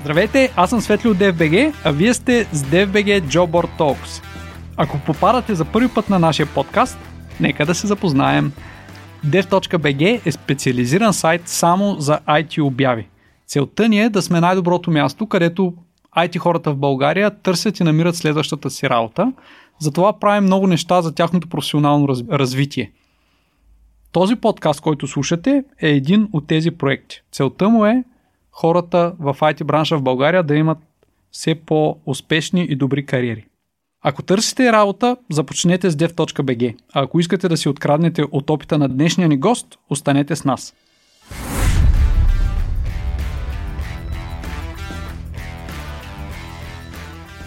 [0.00, 4.24] Здравейте, аз съм Светли от DFBG, а вие сте с DFBG Jobboard Talks.
[4.76, 6.98] Ако попадате за първи път на нашия подкаст,
[7.40, 8.52] нека да се запознаем.
[9.26, 13.08] Dev.bg е специализиран сайт само за IT обяви.
[13.46, 15.74] Целта ни е да сме най-доброто място, където
[16.16, 19.32] IT хората в България търсят и намират следващата си работа.
[19.78, 22.92] Затова правим много неща за тяхното професионално развитие.
[24.12, 27.22] Този подкаст, който слушате, е един от тези проекти.
[27.32, 28.04] Целта му е
[28.60, 30.78] хората в IT бранша в България да имат
[31.32, 33.46] все по-успешни и добри кариери.
[34.04, 38.88] Ако търсите работа, започнете с dev.bg, а ако искате да си откраднете от опита на
[38.88, 40.74] днешния ни гост, останете с нас.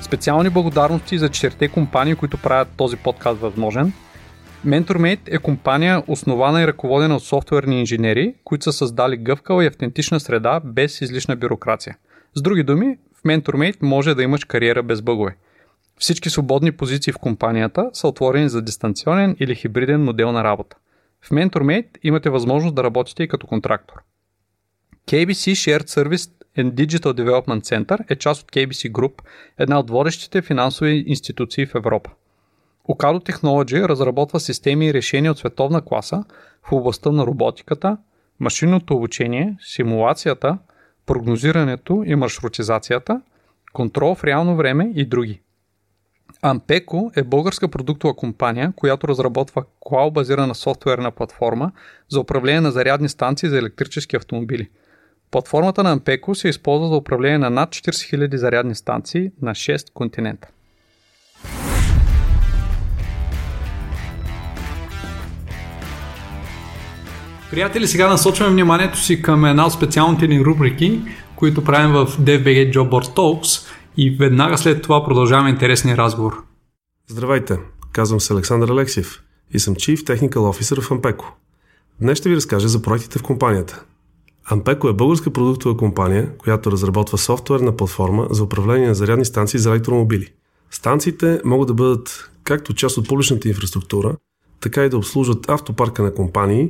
[0.02, 3.94] Специални благодарности за четирите компании, които правят този подкаст възможен.
[4.66, 10.20] MentorMate е компания основана и ръководена от софтуерни инженери, които са създали гъвкава и автентична
[10.20, 11.97] среда без излишна бюрокрация.
[12.36, 15.36] С други думи, в MentorMate може да имаш кариера без бъгове.
[16.00, 20.77] Всички свободни позиции в компанията са отворени за дистанционен или хибриден модел на работа.
[21.22, 23.95] В MentorMate имате възможност да работите и като контрактор.
[25.08, 29.14] KBC Shared Service and Digital Development Center е част от KBC Group,
[29.58, 32.09] една от водещите финансови институции в Европа.
[32.89, 36.23] Ocado Technology разработва системи и решения от световна класа
[36.64, 37.98] в областта на роботиката,
[38.39, 40.58] машинното обучение, симулацията,
[41.06, 43.22] прогнозирането и маршрутизацията,
[43.73, 45.42] контрол в реално време и други.
[46.44, 51.72] Ampeco е българска продуктова компания, която разработва клау-базирана софтуерна платформа
[52.09, 54.70] за управление на зарядни станции за електрически автомобили.
[55.31, 59.94] Платформата на Ampeco се използва за управление на над 40 000 зарядни станции на 6
[59.94, 60.48] континента.
[67.54, 71.02] Приятели, сега насочваме вниманието си към една от специалните ни рубрики,
[71.36, 76.44] които правим в DFBG Jobboard Talks и веднага след това продължаваме интересния разговор.
[77.08, 77.58] Здравейте,
[77.92, 81.26] казвам се Александър Алексиев и съм Chief Technical Officer в Ampeco.
[82.02, 83.83] Днес ще ви разкажа за проектите в компанията.
[84.52, 89.70] Ampeco е българска продуктова компания, която разработва софтуерна платформа за управление на зарядни станции за
[89.70, 90.27] електромобили.
[90.72, 94.16] Станциите могат да бъдат както част от публичната инфраструктура,
[94.60, 96.70] така и да обслужват автопарка на компании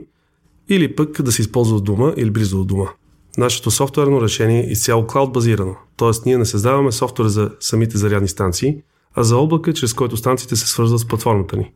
[0.69, 2.89] или пък да се използва от дома или близо от дома.
[3.37, 6.09] Нашето софтуерно решение е изцяло клауд базирано, т.е.
[6.25, 8.77] ние не създаваме софтуер за самите зарядни станции,
[9.15, 11.71] а за облака, чрез който станциите се свързват с платформата ни.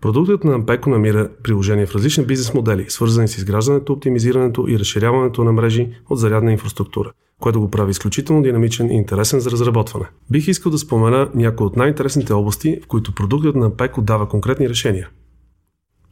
[0.00, 5.44] Продуктът на Ampeco намира приложение в различни бизнес модели, свързани с изграждането, оптимизирането и разширяването
[5.44, 10.06] на мрежи от зарядна инфраструктура, което го прави изключително динамичен и интересен за разработване.
[10.30, 14.68] Бих искал да спомена някои от най-интересните области, в които продуктът на Ampeco дава конкретни
[14.68, 15.08] решения.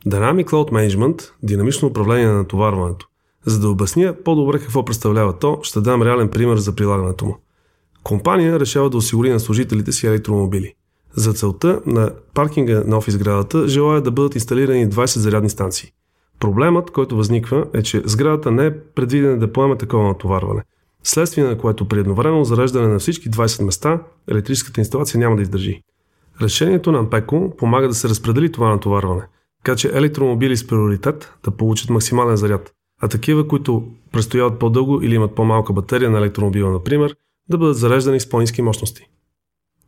[0.07, 3.07] Dynamic Cloud Management– динамично управление на натоварването.
[3.47, 7.37] За да обясня по-добре какво представлява то, ще дам реален пример за прилагането му.
[8.03, 10.75] Компания решава да осигури на служителите си електромобили.
[11.15, 15.93] За целта на паркинга на офис градата желая да бъдат инсталирани 20 зарядни станции.
[16.41, 20.63] Проблемът, който възниква е, че сградата не е предвидена да поема такова натоварване,
[21.03, 25.83] следствие на което при едновременно зареждане на всички 20 места електрическата инсталация няма да издържи.
[26.43, 29.23] Решението на Ампеко помага да се разпредели това натоварване–
[29.65, 35.15] така че електромобили с приоритет да получат максимален заряд, а такива, които престояват по-дълго или
[35.15, 37.17] имат по-малка батерия на електромобила, например,
[37.49, 39.09] да бъдат зареждани с по-низки мощности.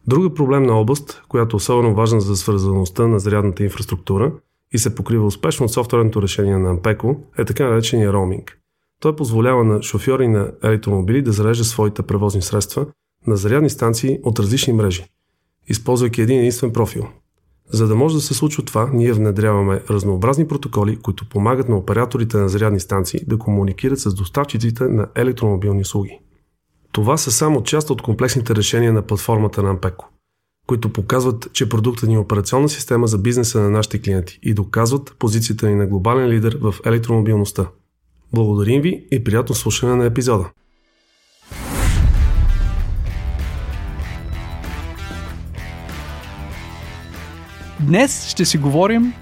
[0.06, 4.32] Друга проблемна област, която е особено важна за свързаността на зарядната инфраструктура
[4.72, 8.58] и се покрива успешно от софтуерното решение на Ampeco, е така наречения роуминг.
[9.00, 12.86] Той позволява на шофьори на електромобили да зареждат своите превозни средства
[13.26, 15.04] на зарядни станции от различни мрежи,
[15.68, 17.06] използвайки един единствен профил–
[17.72, 22.36] за да може да се случва това, ние внедряваме разнообразни протоколи, които помагат на операторите
[22.36, 26.18] на зарядни станции да комуникират с доставчиците на електромобилни услуги.
[26.92, 30.04] Това са само част от комплексните решения на платформата на Ampeco,
[30.66, 35.14] които показват, че продуктът ни е операционна система за бизнеса на нашите клиенти и доказват
[35.18, 37.68] позицията ни на глобален лидер в електромобилността.
[38.34, 40.50] Благодарим ви и приятно слушане на епизода!
[47.80, 49.14] Днес ще си говорим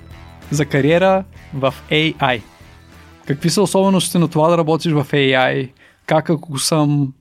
[0.50, 2.42] за кариера в AI.
[3.26, 5.70] Какви са особеностите на това да работиш в AI?
[6.06, 7.12] Как ако съм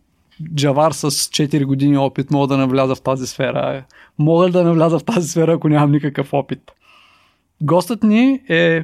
[0.56, 3.84] джавар с 4 години опит, мога да навляза в тази сфера?
[4.20, 6.72] Мога да навляза в тази сфера, ако нямам никакъв опит?
[7.62, 8.84] Гостът ни е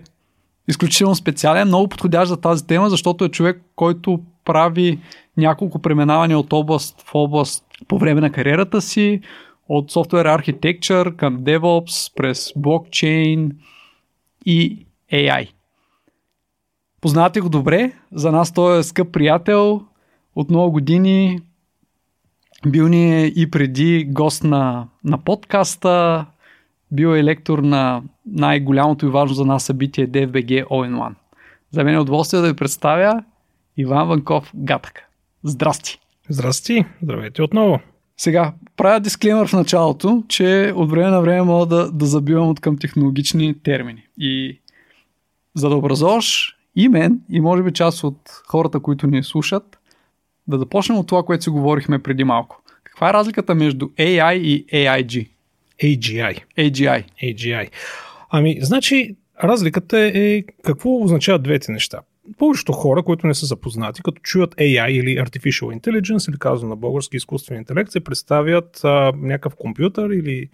[0.68, 5.00] изключително специален, много подходящ за тази тема, защото е човек, който прави
[5.38, 9.22] няколко преминавания от област в област по време на кариерата си,
[9.70, 13.52] от Software Architecture към DevOps, през блокчейн
[14.46, 15.50] и AI.
[17.02, 19.82] Познавате го добре, за нас той е скъп приятел,
[20.36, 21.42] от много години
[22.66, 26.26] Бил ни е и преди гост на, на подкаста,
[26.92, 31.16] бил е лектор на най-голямото и важно за нас събитие DFBG All in.
[31.72, 33.24] За мен е удоволствие да ви представя
[33.78, 35.04] Иван Ванков Гатък.
[35.44, 36.00] Здрасти!
[36.30, 36.86] Здрасти!
[37.02, 37.80] Здравейте отново!
[38.18, 42.60] Сега, правя дисклеймър в началото, че от време на време мога да, да забивам от
[42.60, 44.08] към технологични термини.
[44.18, 44.60] И
[45.56, 49.80] за да образуваш и мен, и може би част от хората, които ни слушат,
[50.48, 52.62] да започнем от това, което си говорихме преди малко.
[52.84, 55.28] Каква е разликата между AI и AIG?
[55.84, 56.44] AGI.
[56.58, 57.06] AGI.
[57.24, 57.70] AGI.
[58.30, 62.00] Ами, значи, разликата е какво означават двете неща.
[62.38, 66.76] Повечето хора, които не са запознати, като чуят AI или Artificial Intelligence, или казвам на
[66.76, 70.50] български изкуствен интелект, се представят а, някакъв компютър или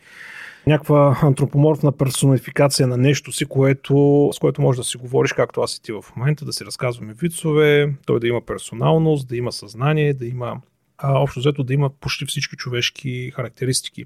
[0.68, 5.76] някаква антропоморфна персонификация на нещо си, което, с което можеш да си говориш, както аз
[5.76, 10.14] и ти в момента, да си разказваме вицове, той да има персоналност, да има съзнание,
[10.14, 10.62] да има
[10.98, 14.06] а, общо взето да има почти всички човешки характеристики.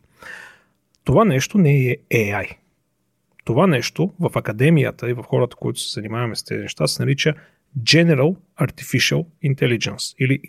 [1.03, 2.55] Това нещо не е AI.
[3.45, 7.33] Това нещо в академията и в хората, които се занимаваме с тези неща, се нарича
[7.83, 10.41] General Artificial Intelligence или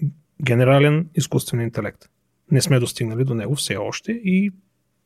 [0.42, 2.04] генерален изкуствен интелект.
[2.50, 4.50] Не сме достигнали до него все още и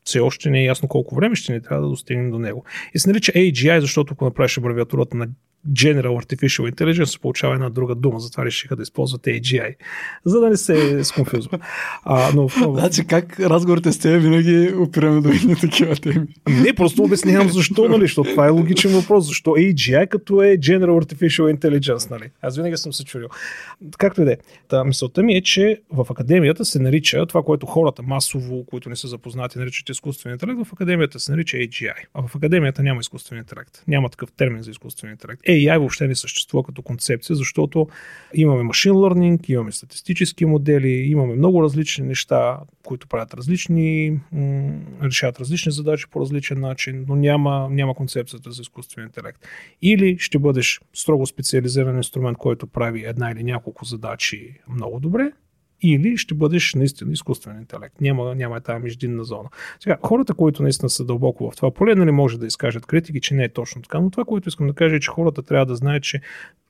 [0.03, 2.65] все още не е ясно колко време ще ни трябва да достигнем до него.
[2.93, 5.27] И се нарича AGI, защото ако направиш абревиатурата на
[5.71, 9.75] General Artificial Intelligence се получава една друга дума, затова решиха да използват AGI,
[10.25, 11.59] за да не се сконфюзва.
[12.03, 16.27] А, но, значи как разговорите с теб винаги опираме до едни такива теми?
[16.49, 19.27] Не, просто обяснявам защо, нали, защото това е логичен въпрос.
[19.27, 22.29] Защо AGI като е General Artificial Intelligence, нали?
[22.41, 23.27] Аз винаги съм се чудил.
[23.97, 24.37] Както и да е.
[24.67, 28.95] Та, мисълта ми е, че в академията се нарича това, което хората масово, които не
[28.95, 31.93] са запознати, наричат изкуствен интелект, в академията се нарича AGI.
[32.13, 33.83] А в академията няма изкуствен интелект.
[33.87, 35.41] Няма такъв термин за изкуствен интелект.
[35.53, 37.87] AI въобще не съществува като концепция, защото
[38.33, 44.19] имаме машин learning, имаме статистически модели, имаме много различни неща, които правят различни,
[45.03, 49.47] решават различни задачи по различен начин, но няма, няма концепцията за изкуствен интелект.
[49.81, 55.31] Или ще бъдеш строго специализиран инструмент, който прави една или няколко задачи много добре,
[55.83, 58.01] или ще бъдеш наистина изкуствен интелект.
[58.01, 59.49] Няма, няма тази междинна зона.
[59.79, 63.33] Сега, хората, които наистина са дълбоко в това поле, нали може да изкажат критики, че
[63.33, 65.75] не е точно така, но това, което искам да кажа е, че хората трябва да
[65.75, 66.21] знаят, че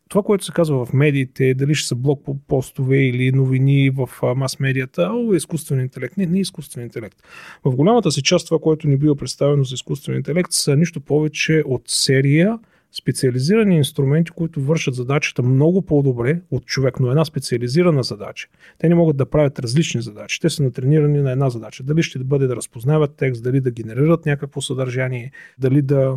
[0.09, 4.09] това, което се казва в медиите, дали ще са блок по постове или новини в
[4.35, 6.17] мас-медията, о, изкуствен интелект.
[6.17, 7.17] Не, не е изкуствен интелект.
[7.65, 11.63] В голямата си част това, което ни бива представено за изкуствен интелект, са нищо повече
[11.65, 12.59] от серия
[12.93, 18.47] специализирани инструменти, които вършат задачата много по-добре от човек, но една специализирана задача.
[18.77, 20.39] Те не могат да правят различни задачи.
[20.39, 21.83] Те са натренирани на една задача.
[21.83, 26.15] Дали ще бъде да разпознават текст, дали да генерират някакво съдържание, дали да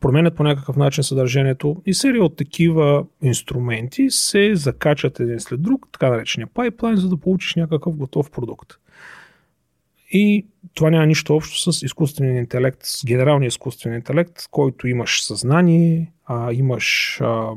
[0.00, 5.88] променят по някакъв начин съдържанието и серия от такива инструменти се закачат един след друг,
[5.92, 8.72] така наречения пайплайн, за да получиш някакъв готов продукт.
[10.10, 16.12] И това няма нищо общо с изкуствения интелект, с генералния изкуствен интелект, който имаш съзнание,
[16.26, 17.50] а, имаш а,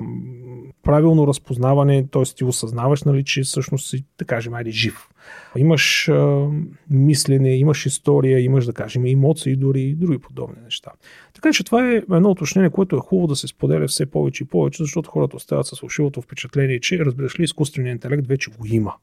[0.84, 2.24] правилно разпознаване, т.е.
[2.24, 5.10] ти осъзнаваш, нали, че всъщност си, да кажем, айде жив.
[5.58, 6.48] Имаш а,
[6.90, 10.92] мислене, имаш история, имаш, да кажем, емоции, дори и други подобни неща.
[11.34, 14.48] Така че това е едно уточнение, което е хубаво да се споделя все повече и
[14.48, 18.94] повече, защото хората остават с фалшивото впечатление, че разбираш ли, изкуственият интелект вече го има.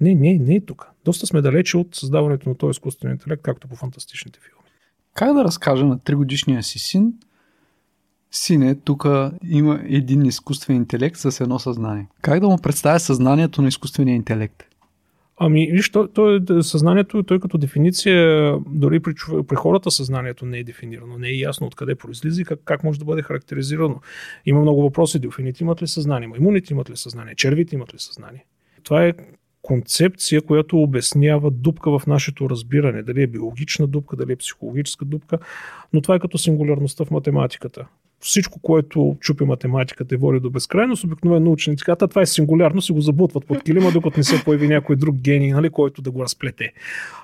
[0.00, 0.90] Не, не, не е тук.
[1.04, 4.70] Доста сме далече от създаването на този изкуствен интелект, както по фантастичните филми.
[5.14, 7.12] Как да разкажа на тригодишния си син,
[8.36, 9.06] сине, тук
[9.48, 12.06] има един изкуствен интелект с едно съзнание.
[12.22, 14.62] Как да му представя съзнанието на изкуствения интелект?
[15.36, 19.14] Ами, виж, то, то е съзнанието, той като дефиниция, дори при,
[19.48, 22.98] при хората съзнанието не е дефинирано, не е ясно откъде произлиза и как, как може
[22.98, 24.00] да бъде характеризирано.
[24.46, 25.18] Има много въпроси.
[25.18, 26.28] Делфините имат ли съзнание?
[26.28, 27.34] Маймуните имат ли съзнание?
[27.34, 28.44] Червите имат ли съзнание?
[28.82, 29.12] Това е
[29.62, 33.02] концепция, която обяснява дупка в нашето разбиране.
[33.02, 35.38] Дали е биологична дупка, дали е психологическа дупка,
[35.92, 37.86] но това е като сингулярността в математиката.
[38.24, 42.92] Всичко, което чупи математиката и води до безкрайност, обикновено ученици казват, това е сингулярно, си
[42.92, 46.22] го забутват под килима, докато не се появи някой друг гений, нали, който да го
[46.22, 46.72] разплете.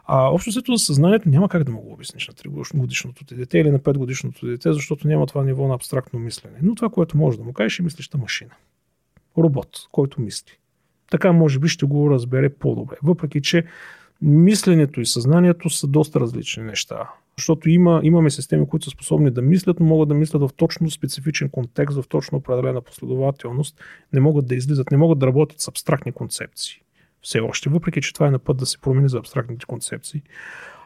[0.04, 3.34] А, общо след за съзнанието няма как да му го обясниш на 3 годишното ти
[3.34, 6.56] дете или на 5 годишното дете, защото няма това ниво на абстрактно мислене.
[6.62, 8.50] Но това, което може да му кажеш, е мислеща машина.
[9.38, 10.60] Робот, който мисли
[11.10, 12.96] така може би ще го разбере по-добре.
[13.02, 13.64] Въпреки, че
[14.22, 17.10] мисленето и съзнанието са доста различни неща.
[17.38, 20.90] Защото има, имаме системи, които са способни да мислят, но могат да мислят в точно
[20.90, 23.80] специфичен контекст, в точно определена последователност,
[24.12, 26.82] не могат да излизат, не могат да работят с абстрактни концепции.
[27.22, 30.22] Все още, въпреки че това е на път да се промени за абстрактните концепции.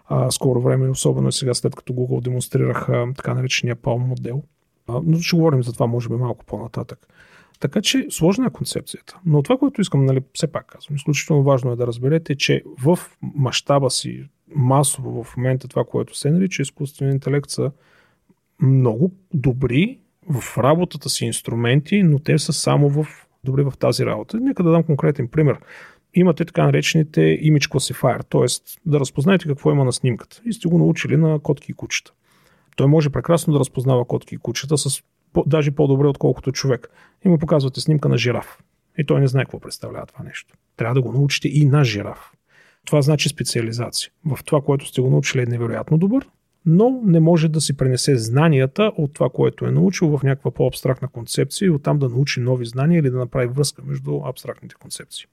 [0.07, 4.43] А, скоро време, особено сега след като Google демонстрираха така наречения Palm модел.
[4.89, 7.09] А, но ще говорим за това, може би, малко по-нататък.
[7.61, 9.19] Така че сложна е концепцията.
[9.27, 12.99] Но това, което искам, нали, все пак казвам, изключително важно е да разберете, че в
[13.23, 14.25] мащаба си,
[14.55, 17.71] масово в момента това, което се нарича изкуствен интелект, са
[18.63, 19.99] много добри
[20.31, 23.07] в работата си инструменти, но те са само в
[23.45, 24.41] добри в тази работа.
[24.41, 25.59] Нека да дам конкретен пример.
[26.15, 28.79] Имате така наречените image classifier, т.е.
[28.91, 30.43] да разпознаете какво има на снимката.
[30.45, 32.13] И сте го научили на котки и кучета.
[32.77, 35.03] Той може прекрасно да разпознава котки и кучета с
[35.47, 36.91] даже по-добре, отколкото човек.
[37.25, 38.59] И му показвате снимка на жираф.
[38.99, 40.55] И той не знае какво представлява това нещо.
[40.77, 42.33] Трябва да го научите и на жираф.
[42.85, 44.11] Това значи специализация.
[44.27, 46.29] В това, което сте го научили е невероятно добър,
[46.67, 51.09] но не може да си пренесе знанията от това, което е научил в някаква по-абстрактна
[51.09, 55.27] концепция и оттам да научи нови знания или да направи връзка между абстрактните концепции.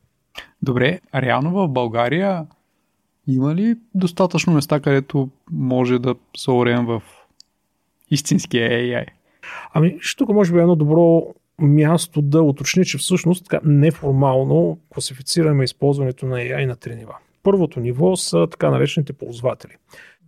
[0.61, 2.45] Добре, реално в България
[3.27, 7.03] има ли достатъчно места, където може да се орем в
[8.11, 9.05] истинския AI?
[9.73, 15.63] Ами, тук може би е едно добро място да уточни, че всъщност така неформално класифицираме
[15.63, 17.15] използването на AI на три нива.
[17.43, 19.71] Първото ниво са така наречените ползватели.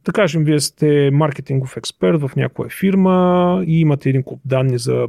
[0.06, 5.08] Да кажем, вие сте маркетингов експерт в някоя фирма и имате един куп данни за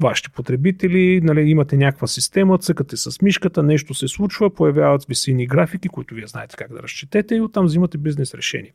[0.00, 5.46] вашите потребители, нали, имате някаква система, цъкате с мишката, нещо се случва, появяват ви сини
[5.46, 8.72] графики, които вие знаете как да разчетете и оттам взимате бизнес решение.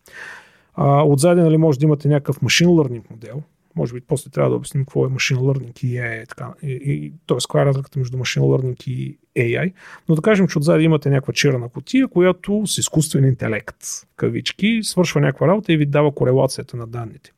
[0.73, 3.43] А, отзади нали, може да имате някакъв машин learning модел,
[3.75, 7.13] може би после трябва да обясним какво е machine learning и AI, така, и, и,
[7.27, 7.37] т.е.
[7.37, 9.73] каква е разликата между machine learning и AI.
[10.09, 13.77] Но да кажем, че отзади имате някаква черна котия, която с изкуствен интелект,
[14.15, 17.31] кавички, свършва някаква работа и ви дава корелацията на данните.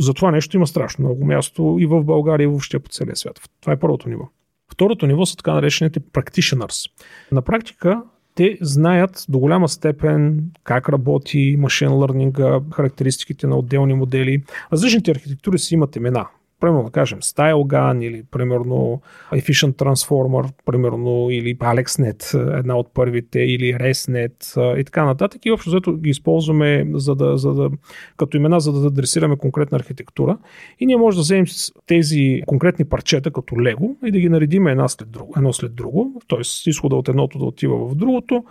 [0.00, 3.40] За това нещо има страшно много място и в България, и въобще по целия свят.
[3.60, 4.28] Това е първото ниво.
[4.72, 6.90] Второто ниво са така наречените practitioners.
[7.32, 8.02] На практика
[8.36, 14.42] те знаят до голяма степен как работи машин лърнинга, характеристиките на отделни модели.
[14.72, 16.26] Различните архитектури си имат имена
[16.60, 19.00] примерно да кажем StyleGun или примерно
[19.32, 25.46] Efficient Transformer, примерно или AlexNet, една от първите, или ResNet и така нататък.
[25.46, 27.70] И общо взето ги използваме за да, за да,
[28.16, 30.38] като имена, за да адресираме конкретна архитектура.
[30.80, 31.46] И ние можем да вземем
[31.86, 36.22] тези конкретни парчета като Лего и да ги наредим една след друго, едно след друго,
[36.28, 36.70] т.е.
[36.70, 38.44] изхода от едното да отива в другото,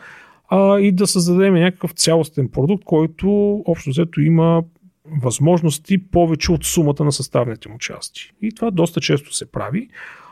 [0.80, 4.64] и да създадем някакъв цялостен продукт, който общо взето има
[5.22, 8.32] възможности повече от сумата на съставните му части.
[8.42, 9.90] И това доста често се прави.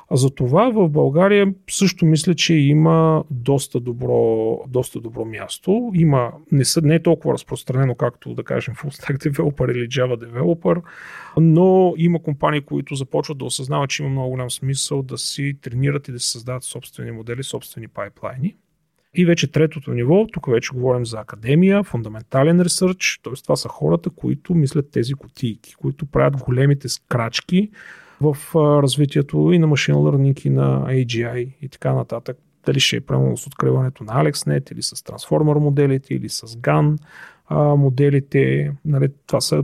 [0.09, 5.91] А за това в България също мисля, че има доста добро, доста добро място.
[5.93, 10.17] Има, не, са, не е толкова разпространено, както да кажем Full Stack Developer или Java
[10.17, 10.81] Developer,
[11.37, 16.07] но има компании, които започват да осъзнават, че има много голям смисъл да си тренират
[16.07, 18.55] и да си създават собствени модели, собствени пайплайни.
[19.15, 23.33] И вече третото ниво, тук вече говорим за академия, фундаментален ресърч, т.е.
[23.33, 27.69] това са хората, които мислят тези котийки, които правят големите скрачки
[28.21, 32.37] в развитието и на машин learning, и на AGI и така нататък.
[32.65, 36.97] Дали ще е прямо с откриването на AlexNet или с трансформер моделите или с GAN
[37.75, 38.71] моделите.
[38.85, 39.63] Нали, това са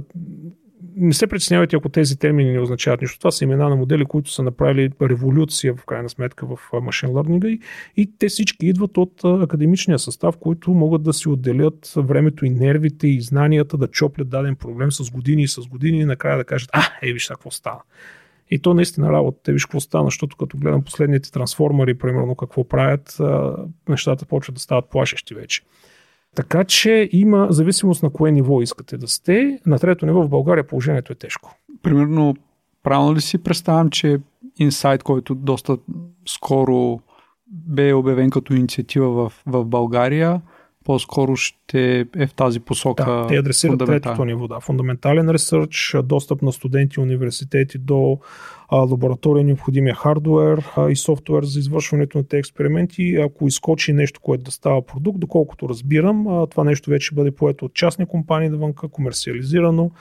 [0.99, 3.19] не се притеснявайте, ако тези термини не означават нищо.
[3.19, 7.47] Това са имена на модели, които са направили революция в крайна сметка в машин лърнинга
[7.49, 7.59] и,
[7.97, 13.07] и те всички идват от академичния състав, които могат да си отделят времето и нервите
[13.07, 16.69] и знанията да чоплят даден проблем с години и с години и накрая да кажат,
[16.73, 17.81] а, ей, виж какво става.
[18.51, 19.51] И то наистина работа.
[19.51, 23.17] Виж какво стана, защото като гледам последните трансформери, примерно какво правят,
[23.89, 25.61] нещата почват да стават плашещи вече.
[26.35, 29.59] Така че има зависимост на кое ниво искате да сте.
[29.65, 31.55] На трето ниво в България положението е тежко.
[31.81, 32.35] Примерно,
[32.83, 34.19] правилно ли си представям, че
[34.59, 35.77] инсайт, който доста
[36.27, 36.99] скоро
[37.47, 40.41] бе обявен като инициатива в, в България,
[40.89, 43.05] по-скоро ще е в тази посока.
[43.05, 44.47] Да, те адресират третото ниво.
[44.47, 44.59] Да.
[44.59, 48.19] Фундаментален ресърч, достъп на студенти и университети до
[48.69, 53.15] а, лаборатория, необходимия хардвер а, и софтуер за извършването на тези експерименти.
[53.15, 57.65] Ако изкочи нещо, което да става продукт, доколкото разбирам, а, това нещо вече бъде поето
[57.65, 59.91] от частни компании навънка, комерциализирано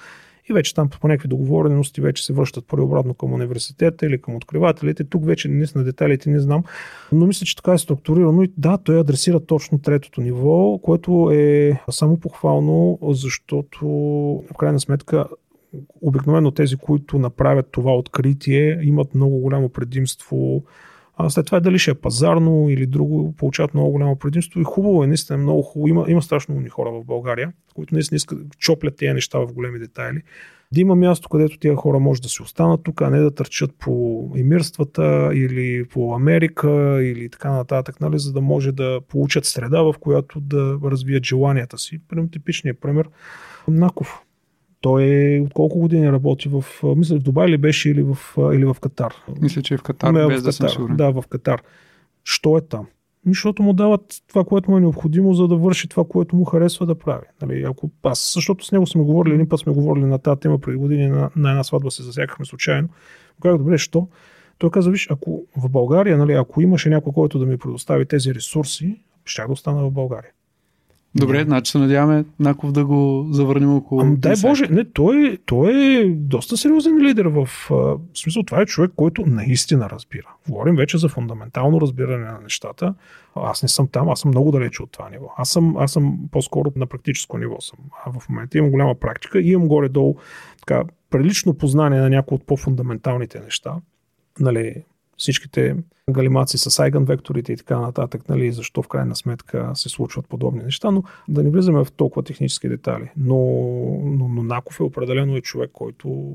[0.50, 4.36] и вече там по някакви договорености вече се връщат първо обратно към университета или към
[4.36, 5.04] откривателите.
[5.04, 6.64] Тук вече не на детайлите не знам,
[7.12, 11.80] но мисля, че така е структурирано и да, той адресира точно третото ниво, което е
[11.90, 13.86] само похвално, защото
[14.50, 15.26] в крайна сметка
[16.00, 20.62] обикновено тези, които направят това откритие, имат много голямо предимство
[21.20, 24.60] а след това дали ще е пазарно или друго, получават много голямо предимство.
[24.60, 25.88] И хубаво е, наистина много хубаво.
[25.88, 29.78] Има, има страшно умни хора в България, които наистина искат чоплят тези неща в големи
[29.78, 30.22] детайли.
[30.72, 33.70] Да има място, където тези хора може да си останат тук, а не да търчат
[33.78, 39.82] по емирствата или по Америка или така нататък, нали, за да може да получат среда,
[39.82, 42.00] в която да развият желанията си.
[42.08, 43.08] Примерно типичният пример
[43.68, 44.22] Наков
[44.80, 46.64] Той е от колко години работи в,
[46.96, 48.18] мисля, в Дубай ли беше или в,
[48.54, 49.14] или в Катар?
[49.40, 50.76] Мисля, че е в Катар, Не, без в да съм Катар.
[50.76, 50.96] сигурен.
[50.96, 51.62] Да, в Катар.
[52.24, 52.86] Що е там?
[53.26, 56.86] Защото му дават това, което му е необходимо, за да върши това, което му харесва
[56.86, 57.26] да прави.
[57.42, 60.58] Нали, ако аз, защото с него сме говорили, един път сме говорили на тази тема
[60.58, 62.88] преди години, на, на една сватба се засякахме случайно.
[63.42, 64.08] Как добре, що?
[64.58, 68.34] Той каза, виж, ако в България, нали, ако имаше някой, който да ми предостави тези
[68.34, 70.30] ресурси, ще да остана в България.
[71.14, 74.00] Добре, значи се надяваме Наков да го завърнем около...
[74.00, 74.34] Ами, дай.
[74.42, 78.42] Боже, не, той, той е доста сериозен лидер в, в смисъл.
[78.42, 80.34] Това е човек, който наистина разбира.
[80.48, 82.94] Говорим вече за фундаментално разбиране на нещата.
[83.34, 85.26] Аз не съм там, аз съм много далече от това ниво.
[85.36, 87.78] Аз съм, аз съм по-скоро на практическо ниво съм.
[88.04, 90.16] А в момента имам голяма практика и имам горе-долу
[90.66, 93.74] така, прилично познание на някои от по-фундаменталните неща.
[94.40, 94.74] Нали,
[95.18, 95.76] всичките
[96.10, 100.62] галимаци с айган векторите и така нататък, нали, защо в крайна сметка се случват подобни
[100.62, 103.10] неща, но да не влизаме в толкова технически детали.
[103.16, 103.36] Но,
[104.04, 106.34] но, но Наков е определено е човек, който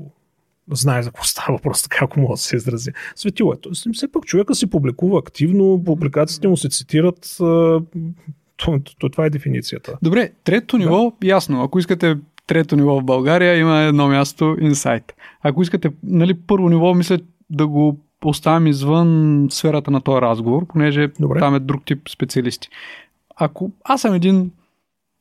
[0.70, 2.90] знае за какво става, просто така, ако мога да се изразя.
[3.16, 3.60] Светил е.
[3.60, 7.36] Тоест, Все пак човека си публикува активно, публикациите му се цитират.
[7.40, 7.80] а,
[8.56, 9.98] То, то, това е дефиницията.
[10.02, 11.62] Добре, трето ниво, ясно.
[11.62, 15.14] Ако искате трето ниво в България, има едно място инсайт.
[15.42, 17.18] Ако искате, нали, първо ниво, мисля
[17.50, 21.38] да го оставим извън сферата на този разговор, понеже Добре.
[21.38, 22.68] там е друг тип специалисти.
[23.36, 24.50] Ако аз съм един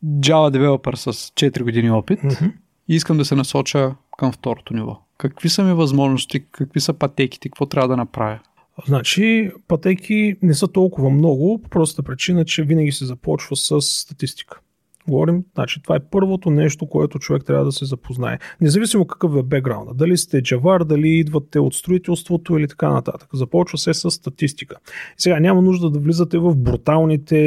[0.05, 2.45] Java девелопър с 4 години опит Мгм.
[2.89, 7.49] и искам да се насоча към второто ниво, какви са ми възможности, какви са пътеките,
[7.49, 8.39] какво трябва да направя?
[8.87, 14.59] Значи, пътеки не са толкова много, по простата причина, че винаги се започва с статистика.
[15.07, 18.39] Говорим, значи това е първото нещо, което човек трябва да се запознае.
[18.61, 19.93] Независимо какъв е бекграунда.
[19.93, 23.29] Дали сте джавар, дали идвате от строителството или така нататък.
[23.33, 24.75] Започва се с статистика.
[25.17, 27.37] Сега няма нужда да влизате в бруталните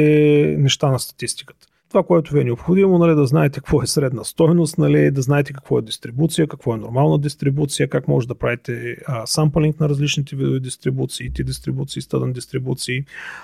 [0.59, 1.66] неща на статистиката.
[1.89, 5.53] Това, което ви е необходимо, нали, да знаете какво е средна стойност, нали, да знаете
[5.53, 10.35] какво е дистрибуция, какво е нормална дистрибуция, как може да правите а, самплинг на различните
[10.35, 13.03] видове дистрибуции, ти дистрибуции, стъдън дистрибуции.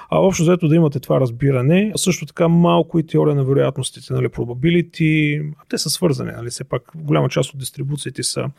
[0.10, 1.92] А, общо взето да имате това разбиране.
[1.96, 5.44] А също така малко и теория на вероятностите, нали, probability.
[5.70, 8.50] Те са свързани, нали, все пак голяма част от дистрибуциите са,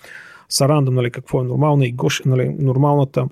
[0.48, 3.28] са рандом, нали, какво е нормална и гош, нали, нормалната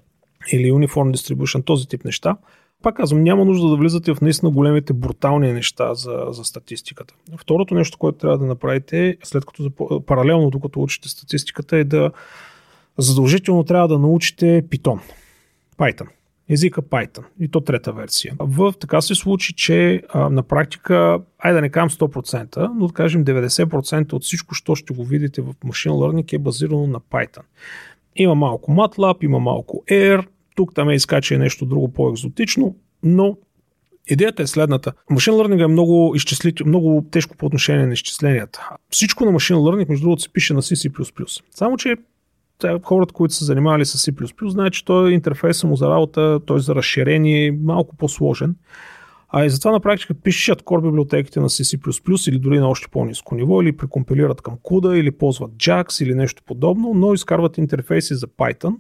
[0.53, 2.37] или uniform distribution, този тип неща.
[2.83, 7.15] Пак казвам, няма нужда да влизате в наистина големите брутални неща за, за статистиката.
[7.37, 9.71] Второто нещо, което трябва да направите, след като
[10.07, 12.11] паралелно докато учите статистиката, е да
[12.99, 15.01] задължително трябва да научите Python.
[15.79, 16.07] Python.
[16.49, 17.25] Езика Python.
[17.41, 18.35] И то трета версия.
[18.39, 22.93] В така се случи, че а, на практика, айде да не кажем 100%, но да
[22.93, 27.43] кажем 90% от всичко, що ще го видите в Machine Learning е базирано на Python.
[28.17, 33.37] Има малко MATLAB, има малко Air, тук там е изкача нещо друго по-екзотично, но
[34.09, 34.93] идеята е следната.
[35.11, 38.69] Машин learning е много, изчислител, много тежко по отношение на изчисленията.
[38.91, 41.41] Всичко на машин learning, между другото, се пише на C++.
[41.51, 41.97] Само, че
[42.83, 46.75] хората, които са занимавали с C++, знаят, че той интерфейса му за работа, той за
[46.75, 48.57] разширение е малко по-сложен.
[49.35, 53.35] А и затова на практика пишат core библиотеките на C++ или дори на още по-низко
[53.35, 58.27] ниво, или прекомпилират към CUDA, или ползват JAX или нещо подобно, но изкарват интерфейси за
[58.27, 58.77] Python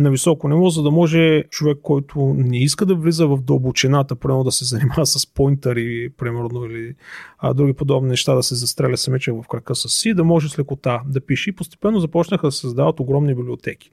[0.00, 4.44] на високо ниво, за да може човек, който не иска да влиза в дълбочината, примерно
[4.44, 6.94] да се занимава с поинтъри, примерно, или
[7.38, 10.58] а, други подобни неща, да се застреля самичък в крака с си, да може с
[10.58, 11.50] лекота да пише.
[11.50, 13.90] И постепенно започнаха да се създават огромни библиотеки.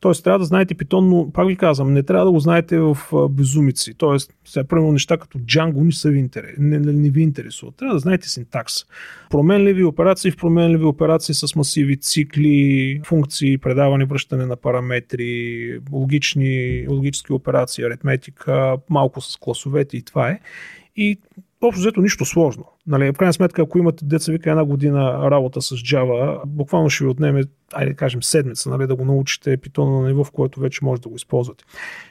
[0.00, 2.98] Тоест, трябва да знаете Python, но пак ви казвам, не трябва да го знаете в
[3.30, 3.94] безумици.
[3.98, 7.76] Тоест, сега, примерно, неща като Django не, са ви интерес, не, не, не ви интересуват.
[7.76, 8.72] Трябва да знаете синтакс.
[9.30, 15.49] Променливи операции в променливи операции с масиви, цикли, функции, предаване, връщане на параметри,
[15.92, 20.40] логични, логически операции, аритметика, малко с класовете и това е.
[20.96, 21.18] И
[21.62, 22.64] общо взето нищо сложно.
[22.86, 27.04] Нали, в крайна сметка, ако имате деца вика една година работа с Java, буквално ще
[27.04, 27.42] ви отнеме,
[27.74, 31.00] айде да кажем, седмица, нали, да го научите питона на ниво, в което вече може
[31.00, 31.64] да го използвате.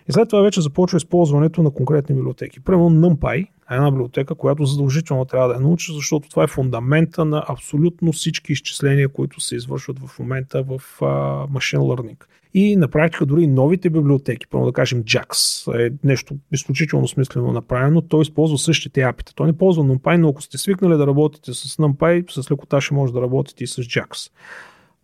[0.09, 2.59] И след това вече започва използването на конкретни библиотеки.
[2.59, 7.25] Примерно NumPy е една библиотека, която задължително трябва да я научи, защото това е фундамента
[7.25, 11.05] на абсолютно всички изчисления, които се извършват в момента в а,
[11.47, 12.23] Machine Learning.
[12.53, 18.01] И на практика дори новите библиотеки, първо да кажем JAX, е нещо изключително смислено направено,
[18.01, 19.35] той използва същите апита.
[19.35, 22.93] Той не ползва NumPy, но ако сте свикнали да работите с NumPy, с лекота ще
[22.93, 24.31] може да работите и с JAX.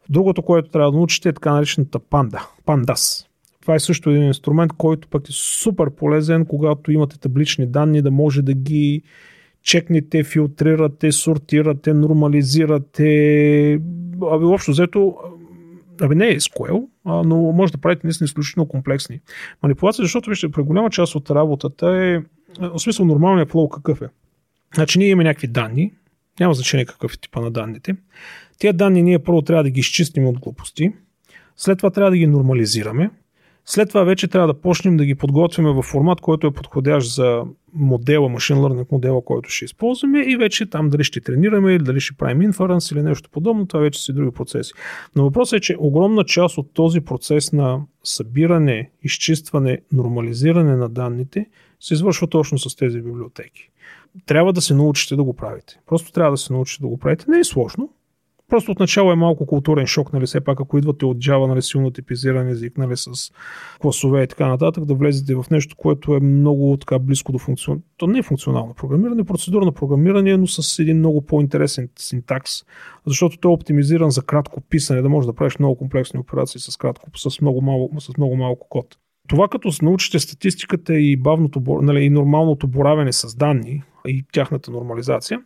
[0.10, 3.26] Другото, което трябва да научите е така наречената Panda, Pandas.
[3.62, 8.12] Това е също един инструмент, който пък е супер полезен, когато имате таблични данни, да
[8.12, 9.02] може да ги
[9.64, 13.10] чекнете, филтрирате, сортирате, нормализирате.
[14.32, 15.16] Аби, общо взето,
[16.02, 19.22] Абе не е SQL, но може да правите наистина изключително комплексни
[19.64, 22.22] манипулации, защото вижте, при голяма част от работата е,
[22.60, 24.08] в смисъл нормалният флоу какъв е.
[24.76, 25.94] Значи ние имаме някакви данни,
[26.40, 27.96] Няма значение какъв е типа на данните.
[28.60, 30.94] Тия данни ние първо трябва да ги изчистим от глупости,
[31.56, 33.10] след това трябва да ги нормализираме,
[33.66, 37.44] след това вече трябва да почнем да ги подготвяме в формат, който е подходящ за
[37.74, 42.00] модела, машин learning модела, който ще използваме и вече там дали ще тренираме или дали
[42.00, 44.74] ще правим инференс или нещо подобно, това вече са други процеси.
[45.16, 51.46] Но въпросът е, че огромна част от този процес на събиране, изчистване, нормализиране на данните
[51.80, 53.70] се извършва точно с тези библиотеки.
[54.26, 55.80] Трябва да се научите да го правите.
[55.86, 57.26] Просто трябва да се научите да го правите.
[57.28, 57.90] Не е сложно,
[58.50, 61.92] Просто отначало е малко културен шок, нали, все пак ако идвате от Java, нали, силно
[61.92, 63.32] типизиран език, нали, с
[63.80, 67.84] класове и така нататък, да влезете в нещо, което е много така близко до функционално.
[67.98, 72.52] То не е функционално програмиране, процедурно програмиране, но с един много по-интересен синтакс,
[73.08, 76.78] защото той е оптимизиран за кратко писане, да можеш да правиш много комплексни операции с
[76.78, 78.98] кратко, с много, малко, с много малко код.
[79.28, 85.42] Това като научите статистиката и бавното, нали, и нормалното боравене с данни и тяхната нормализация,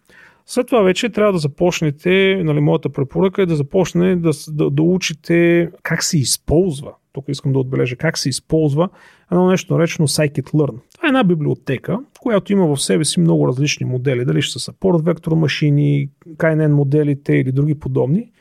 [0.46, 4.84] след това вече трябва да започнете, нали, моята препоръка е да започне да, да, да
[4.84, 6.92] учите как се използва.
[7.13, 8.89] Тук искам да отбележа как се използва
[9.32, 10.76] едно нещо наречено Scikit-Learn.
[10.96, 14.26] Това е една библиотека, която има в себе си много различни модели.
[14.26, 18.32] Дали ще са support вектор машини, KNN моделите или други подобни.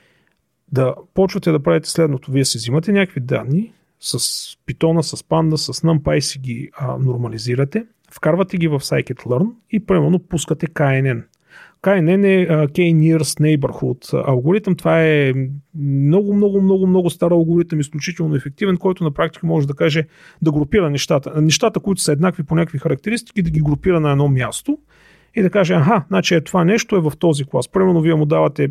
[0.72, 2.32] Да почвате да правите следното.
[2.32, 4.18] Вие си взимате някакви данни, с
[4.66, 10.18] Python, с Panda, с NumPy си ги а, нормализирате, вкарвате ги в Scikit-Learn и примерно
[10.18, 11.22] пускате KNN.
[11.82, 14.76] KNN е K-Nearest Neighborhood алгоритъм.
[14.76, 15.32] Това е
[15.78, 20.06] много, много, много, много стар алгоритъм, изключително ефективен, който на практика може да каже
[20.42, 21.42] да групира нещата.
[21.42, 24.78] Нещата, които са еднакви по някакви характеристики, да ги групира на едно място
[25.34, 27.68] и да каже, аха, значи е, това нещо е в този клас.
[27.68, 28.68] Примерно вие му давате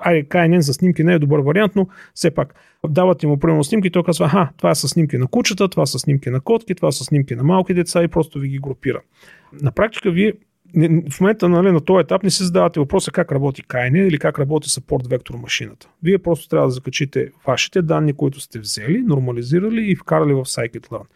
[0.00, 2.54] айде, KNN за снимки не е добър вариант, но все пак
[2.88, 6.30] давате му примерно снимки, той казва, аха, това са снимки на кучета, това са снимки
[6.30, 9.00] на котки, това са снимки на малки деца и просто ви ги групира.
[9.62, 10.32] На практика вие
[11.10, 14.38] в момента нали, на този етап не си задавате въпроса как работи KNN или как
[14.38, 15.88] работи support вектор машината.
[16.02, 21.06] Вие просто трябва да закачите вашите данни, които сте взели, нормализирали и вкарали в scikit-learn.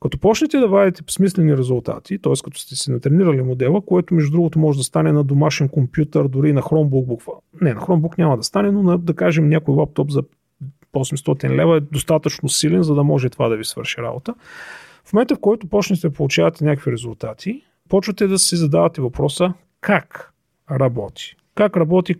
[0.00, 2.32] Като почнете да вадите смислени резултати, т.е.
[2.44, 6.52] като сте си натренирали модела, което между другото може да стане на домашен компютър, дори
[6.52, 7.32] на Chromebook буква.
[7.60, 10.22] Не, на Chromebook няма да стане, но на, да кажем някой лаптоп за
[10.94, 14.34] 800 лева е достатъчно силен, за да може това да ви свърши работа.
[15.04, 20.32] В момента, в който почнете да получавате някакви резултати, почвате да си задавате въпроса как
[20.70, 21.36] работи.
[21.54, 22.14] Как работи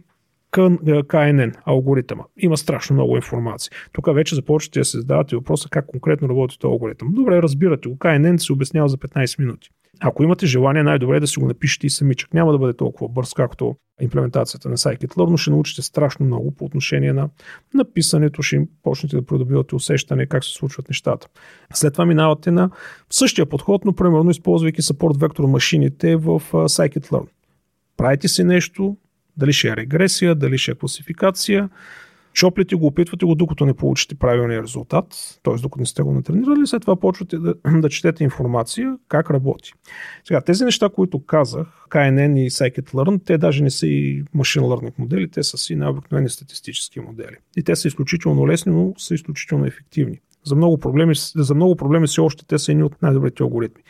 [1.09, 2.25] КНН алгоритъма.
[2.37, 3.73] Има страшно много информация.
[3.93, 7.09] Тук вече започвате да се задавате въпроса как конкретно работи този алгоритъм.
[7.13, 7.99] Добре, разбирате го.
[7.99, 9.71] КНН се обяснява за 15 минути.
[10.01, 12.35] Ако имате желание, най-добре е да си го напишете и самичък.
[12.35, 16.65] Няма да бъде толкова бърз, както имплементацията на Scikit-Learn, но ще научите страшно много по
[16.65, 17.29] отношение на
[17.75, 21.29] написането, ще почнете да придобивате усещане как се случват нещата.
[21.75, 22.71] След това минавате на
[23.11, 27.27] същия подход, но примерно използвайки support вектор машините в Scikit-Learn.
[27.97, 28.97] Правите си нещо,
[29.37, 31.69] дали ще е регресия, дали ще е класификация,
[32.35, 35.55] Шоплите го, опитвате го, докато не получите правилния резултат, т.е.
[35.55, 39.73] докато не сте го натренирали, след това почвате да, да четете информация как работи.
[40.25, 44.99] Сега, тези неща, които казах, KNN и Scikit-Learn, те даже не са и машин learning
[44.99, 47.37] модели, те са си най-обикновени статистически модели.
[47.57, 50.21] И те са изключително лесни, но са изключително ефективни.
[50.45, 53.83] За много проблеми, за много проблеми все още те са едни от най-добрите алгоритми.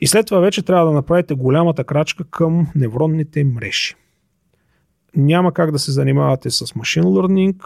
[0.00, 3.94] И след това вече трябва да направите голямата крачка към невронните мрежи
[5.16, 7.62] няма как да се занимавате с машин learning,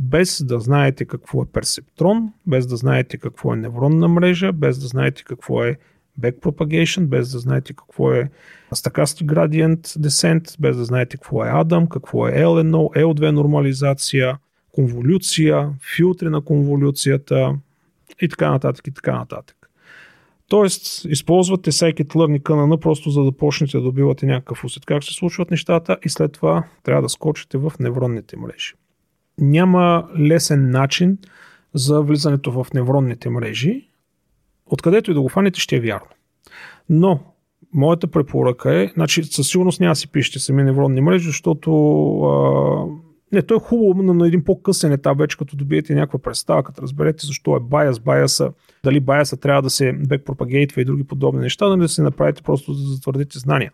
[0.00, 4.86] без да знаете какво е персептрон, без да знаете какво е невронна мрежа, без да
[4.86, 5.76] знаете какво е
[6.20, 8.30] backpropagation, без да знаете какво е
[8.74, 14.38] stochastic gradient descent, без да знаете какво е ADAM, какво е LNO, L2 нормализация,
[14.72, 17.54] конволюция, филтри на конволюцията
[18.20, 19.65] и така нататък и така нататък.
[20.48, 25.14] Тоест, използвате scikit-learn и канана просто за да почнете да добивате някакъв усет как се
[25.14, 28.74] случват нещата и след това трябва да скочите в невронните мрежи.
[29.38, 31.18] Няма лесен начин
[31.74, 33.88] за влизането в невронните мрежи.
[34.66, 36.06] Откъдето и да го фанете, ще е вярно.
[36.88, 37.20] Но,
[37.72, 41.70] моята препоръка е, значи със сигурност няма да си пишете сами невронни мрежи, защото
[42.20, 42.86] а,
[43.32, 46.82] не, то е хубаво но на един по-късен етап, вече като добиете някаква представа, като
[46.82, 48.52] разберете защо е байас, байаса,
[48.84, 52.72] дали байаса трябва да се бекпропагейтва и други подобни неща, нали да се направите просто
[52.72, 53.72] да затвърдите знания.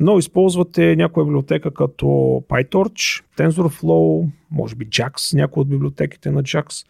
[0.00, 2.06] Но използвате някоя библиотека като
[2.48, 6.86] PyTorch, TensorFlow, може би JAX, някои от библиотеките на JAX,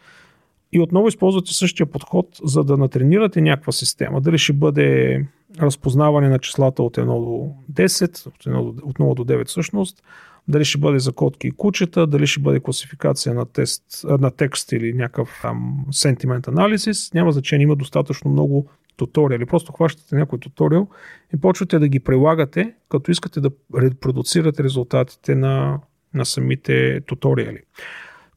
[0.72, 4.20] и отново използвате същия подход, за да натренирате някаква система.
[4.20, 5.20] Дали ще бъде
[5.60, 10.02] разпознаване на числата от 1 до 10, от 1 до, от 0 до 9 всъщност,
[10.50, 14.72] дали ще бъде за котки и кучета, дали ще бъде класификация на, тест, на текст
[14.72, 19.46] или някакъв там sentiment анализис, няма значение, има достатъчно много туториали.
[19.46, 20.88] Просто хващате някой туториал
[21.34, 25.80] и почвате да ги прилагате, като искате да репродуцирате резултатите на,
[26.14, 27.60] на самите туториали.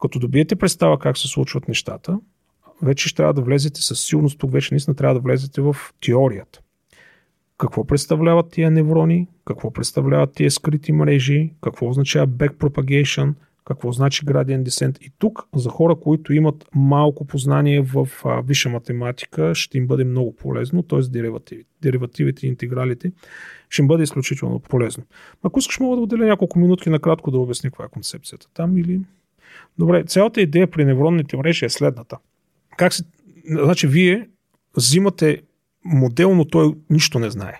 [0.02, 2.20] Като добиете представа как се случват нещата,
[2.82, 6.63] вече ще трябва да влезете със силност, тук вече наистина трябва да влезете в теорията.
[7.64, 13.34] Какво представляват тия неврони, какво представляват тия скрити мрежи, какво означава backpropagation,
[13.66, 15.00] какво значи gradient descent.
[15.00, 18.10] И тук за хора, които имат малко познание в
[18.46, 21.00] висша математика, ще им бъде много полезно, т.е.
[21.00, 23.12] деривативите, деривативите и интегралите
[23.70, 25.04] ще им бъде изключително полезно.
[25.44, 29.02] Ако искаш, мога да отделя няколко минутки накратко да обясня каква е концепцията там или...
[29.78, 32.18] Добре, цялата идея при невронните мрежи е следната.
[32.78, 33.04] Как се...
[33.46, 34.30] Значи, вие
[34.78, 35.42] взимате
[35.86, 37.60] модел, но той нищо не знае.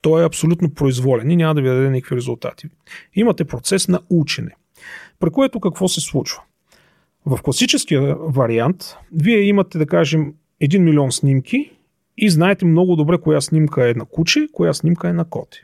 [0.00, 2.68] Той е абсолютно произволен и няма да ви даде никакви резултати.
[3.14, 4.50] Имате процес на учене.
[5.20, 6.42] При което какво се случва?
[7.26, 11.70] В класическия вариант, вие имате, да кажем, 1 милион снимки
[12.16, 15.58] и знаете много добре коя снимка е на куче, коя снимка е на коте.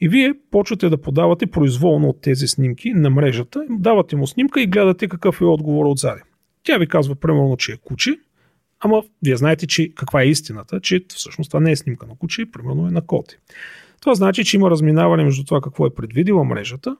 [0.00, 4.66] И вие почвате да подавате произволно от тези снимки на мрежата, давате му снимка и
[4.66, 6.20] гледате какъв е отговор отзади.
[6.62, 8.18] Тя ви казва примерно, че е куче,
[8.80, 12.50] ама вие знаете, че каква е истината, че всъщност това не е снимка на куче,
[12.50, 13.38] примерно е на коте.
[14.00, 16.96] Това значи, че има разминаване между това какво е предвидила мрежата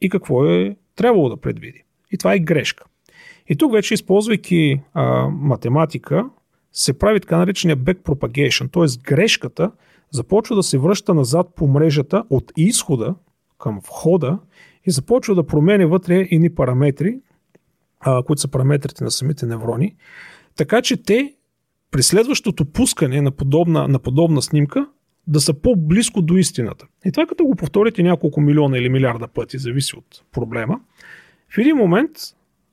[0.00, 1.84] и какво е трябвало да предвиди.
[2.10, 2.84] И това е грешка.
[3.48, 6.30] И тук вече, използвайки а, математика,
[6.72, 9.02] се прави така наречения backpropagation, т.е.
[9.04, 9.70] грешката
[10.10, 13.14] започва да се връща назад по мрежата от изхода
[13.58, 14.38] към входа
[14.86, 17.18] и започва да променя вътре ини параметри,
[18.00, 19.96] а, които са параметрите на самите неврони,
[20.56, 21.34] така че те
[21.90, 24.86] при следващото пускане на подобна, на подобна снимка
[25.26, 26.86] да са по-близко до истината.
[27.04, 30.80] И това като го повторите няколко милиона или милиарда пъти, зависи от проблема,
[31.54, 32.10] в един момент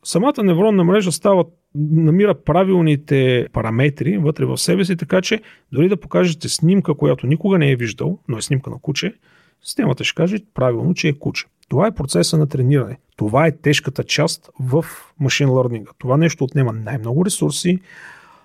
[0.04, 5.98] самата невронна мрежа става, намира правилните параметри вътре в себе си, така че дори да
[5.98, 9.14] покажете снимка, която никога не е виждал, но е снимка на куче,
[9.62, 11.46] системата ще каже правилно, че е куче.
[11.70, 12.98] Това е процеса на трениране.
[13.16, 14.86] Това е тежката част в
[15.20, 15.92] машин лърнинга.
[15.98, 17.80] Това нещо отнема най-много ресурси.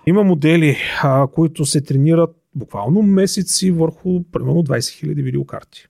[0.05, 5.87] Има модели, а, които се тренират буквално месеци върху примерно 20 000 видеокарти.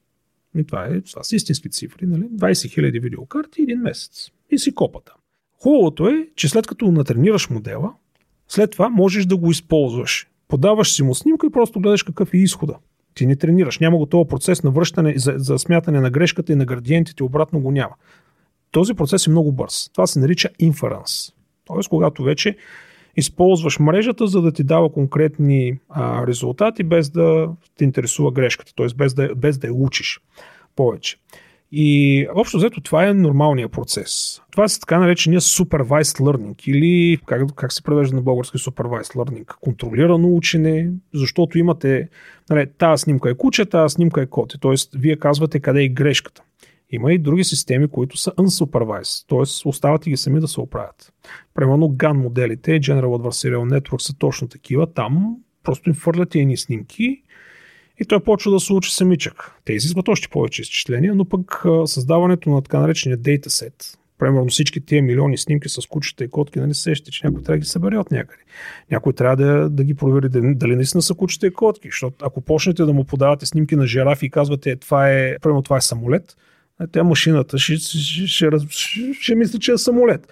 [0.58, 2.24] И това, е, това са истински цифри, нали?
[2.24, 4.30] 20 000 видеокарти един месец.
[4.52, 5.14] И си копата.
[5.64, 7.94] Хубавото е, че след като натренираш модела,
[8.48, 10.28] след това можеш да го използваш.
[10.48, 12.76] Подаваш си му снимка и просто гледаш какъв е изхода.
[13.16, 13.80] Ти не тренираш.
[13.80, 17.60] Няма го този процес на връщане, за, за смятане на грешката и на градиентите, обратно
[17.60, 17.96] го няма.
[18.72, 19.90] Този процес е много бърз.
[19.94, 21.32] Това се нарича инферанс.
[21.66, 22.58] Тоест, когато вече
[23.16, 28.88] използваш мрежата, за да ти дава конкретни а, резултати, без да те интересува грешката, т.е.
[28.96, 30.20] Без, да, без да я учиш
[30.76, 31.18] повече.
[31.72, 34.42] И общо взето това е нормалният процес.
[34.52, 39.46] Това е така наречения supervised learning или как, как се превежда на български supervised learning?
[39.62, 42.10] Контролирано учене, защото имате
[42.50, 44.58] нали, тази снимка е куче, тази снимка е коте.
[44.58, 46.44] Тоест, вие казвате къде е грешката.
[46.90, 49.70] Има и други системи, които са unsupervised, т.е.
[49.70, 51.14] остават и ги сами да се оправят.
[51.54, 54.94] Примерно GAN моделите, General Adversarial Network са точно такива.
[54.94, 57.22] Там просто им фърлят едни снимки
[58.00, 59.52] и той почва да се учи самичък.
[59.66, 65.04] Те изискват още повече изчисления, но пък създаването на така наречения дейтасет, примерно всички тия
[65.04, 68.12] милиони снимки с кучета и котки, нали сещате, че някой трябва да ги събере от
[68.12, 68.44] някъде.
[68.92, 72.84] Някой трябва да, да ги провери дали, наистина са кучета и котки, защото ако почнете
[72.84, 76.36] да му подавате снимки на жирафи и казвате, това е, примерно това е самолет,
[76.82, 80.28] е, тя машината ще, ще, ще, ще, ще мисли, че е самолет.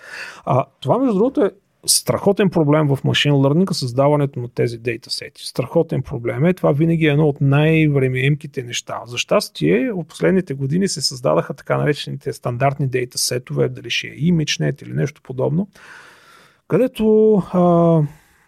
[0.45, 1.52] А това, между другото, е
[1.86, 5.46] страхотен проблем в машин learning създаването на тези дейтасети.
[5.46, 6.54] Страхотен проблем е.
[6.54, 9.02] Това винаги е едно от най-времеемките неща.
[9.06, 14.84] За щастие, в последните години се създадаха така наречените стандартни дейтасетове, дали ще е ImageNet
[14.84, 15.67] или нещо подобно,
[16.67, 18.02] където а,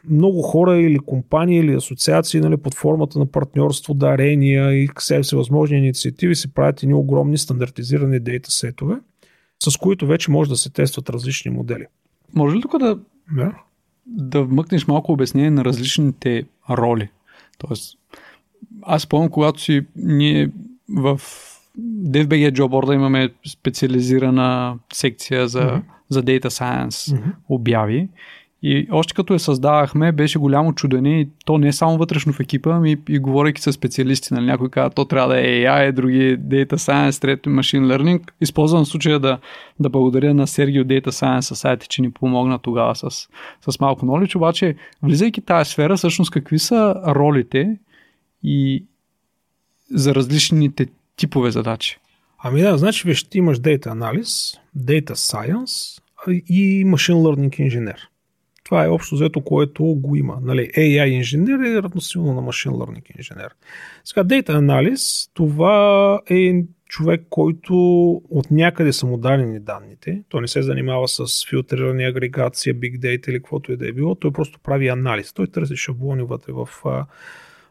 [0.09, 4.89] много хора или компании или асоциации нали, под формата на партньорство, дарения и
[5.21, 8.95] всевъзможни инициативи се правят едни огромни стандартизирани дейтасетове,
[9.63, 11.85] с които вече може да се тестват различни модели.
[12.35, 12.99] Може ли тук да,
[13.31, 13.53] да?
[14.05, 17.09] да вмъкнеш малко обяснение на различните роли?
[17.57, 17.97] Тоест,
[18.81, 20.51] аз спомням, когато си ние
[20.89, 21.21] в
[21.79, 25.81] DFBG JobBoard имаме специализирана секция за, mm-hmm.
[26.09, 27.33] за Data Science mm-hmm.
[27.49, 28.09] обяви
[28.67, 32.39] и още като я създавахме, беше голямо чудене и то не е само вътрешно в
[32.39, 34.33] екипа, ами и говорейки с специалисти.
[34.33, 38.21] Нали, някой казва, то трябва да е AI, други Data Science, трето Machine Learning.
[38.41, 39.39] Използвам случая да,
[39.79, 43.09] да благодаря на Сергио Data Science Society, че ни помогна тогава с,
[43.69, 44.35] с малко knowledge.
[44.35, 47.77] Обаче, влизайки тази сфера, всъщност какви са ролите
[48.43, 48.85] и
[49.91, 51.97] за различните типове задачи?
[52.43, 56.01] Ами да, значи виж, ти имаш Data Analysis, Data Science
[56.49, 58.09] и Machine Learning инженер.
[58.65, 60.37] Това е общо взето, което го има.
[60.41, 63.49] Нали, AI инженер е равносилно на машин learning инженер.
[64.03, 67.75] Сега, Data Analysis, това е човек, който
[68.29, 70.23] от някъде са му дадени данните.
[70.29, 74.15] Той не се занимава с филтриране, агрегация, big data или каквото и да е било.
[74.15, 75.33] Той просто прави анализ.
[75.33, 76.69] Той търси шаблони вътре в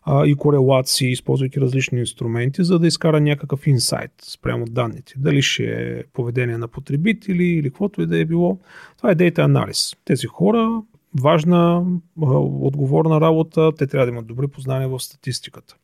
[0.05, 5.15] а, и корелации, използвайки различни инструменти, за да изкара някакъв инсайт спрямо данните.
[5.17, 8.59] Дали ще е поведение на потребители или каквото и да е било.
[8.97, 9.97] Това е дейта анализ.
[10.05, 10.83] Тези хора,
[11.21, 11.87] важна,
[12.61, 15.77] отговорна работа, те трябва да имат добри познания в статистиката.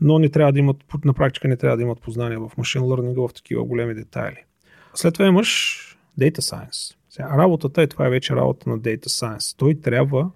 [0.00, 3.28] Но не трябва да имат, на практика не трябва да имат познания в машин learning
[3.28, 4.44] в такива големи детайли.
[4.94, 5.80] След това имаш
[6.20, 6.96] Data Science.
[7.10, 9.58] Сега, работата е, това е вече работа на Data Science.
[9.58, 10.30] Той трябва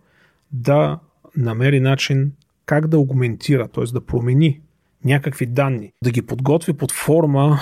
[0.52, 0.98] да
[1.36, 2.32] намери начин
[2.70, 3.84] как да аугментира, т.е.
[3.84, 4.60] да промени
[5.04, 7.58] някакви данни, да ги подготви под форма,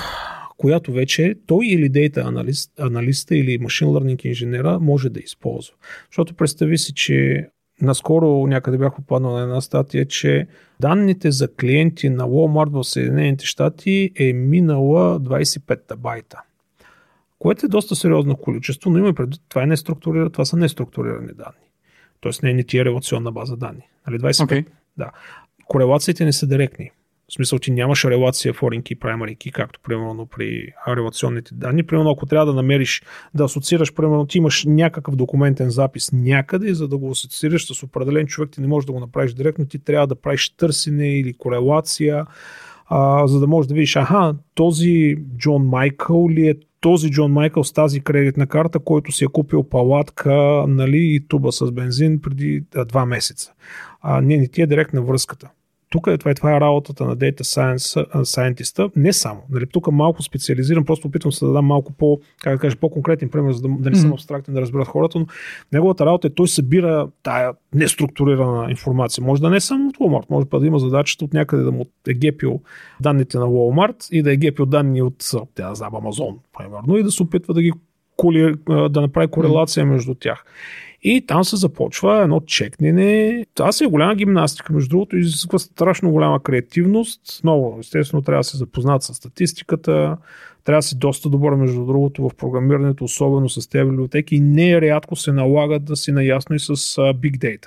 [0.56, 5.74] която вече той или дейта аналист, аналиста или машин learning инженера може да използва.
[6.10, 7.48] Защото представи си, че
[7.82, 10.46] наскоро някъде бях попаднал на една статия, че
[10.80, 16.40] данните за клиенти на Walmart в Съединените щати е минала 25 байта.
[17.38, 21.68] Което е доста сериозно количество, но има предвид, това, е неструктурирано, това са неструктурирани данни.
[22.20, 23.88] Тоест не е ни тия релационна база данни.
[24.06, 24.66] Нали, 25, okay.
[24.98, 25.10] Да.
[25.64, 26.90] Корелациите не са директни.
[27.30, 31.86] В смисъл, ти нямаш релация foreign key, primary key, както примерно при релационните данни.
[31.86, 33.02] Примерно, ако трябва да намериш,
[33.34, 38.26] да асоциираш, примерно, ти имаш някакъв документен запис някъде, за да го асоциираш с определен
[38.26, 42.26] човек, ти не можеш да го направиш директно, ти трябва да правиш търсене или корелация,
[42.86, 47.64] а, за да можеш да видиш, аха, този Джон Майкъл ли е този Джон Майкъл
[47.64, 50.32] с тази кредитна карта, който си е купил палатка
[50.68, 53.52] нали, и туба с бензин преди а, два месеца.
[54.00, 55.50] А, не, не ти е директна връзката.
[55.90, 58.90] Тук е, това, е, това е работата на Data Science, Scientist.
[58.96, 59.40] Не само.
[59.50, 63.28] Нали, тук малко специализирам, просто опитвам се да дам малко по, как да кажа, по-конкретен
[63.28, 65.26] пример, за да, да не съм абстрактен, да разберат хората, но
[65.72, 69.24] неговата работа е той събира тая неструктурирана информация.
[69.24, 71.86] Може да не е само от Walmart, може да има задачата от някъде да му
[72.08, 72.60] е гепил
[73.00, 75.24] данните на Walmart и да е гепил данни от,
[75.54, 77.72] тя знам, Amazon, примерно, и да се опитва да ги
[78.66, 80.44] да направи корелация между тях.
[81.02, 83.46] И там се започва едно чекнене.
[83.70, 87.40] Си е голяма гимнастика, между другото, изисква страшно голяма креативност.
[87.44, 90.16] Много, естествено, трябва да се запознат с статистиката,
[90.64, 94.36] трябва да си доста добър, между другото, в програмирането, особено с тези библиотеки.
[94.36, 97.66] И не рядко се налага да си наясно и с Big Data.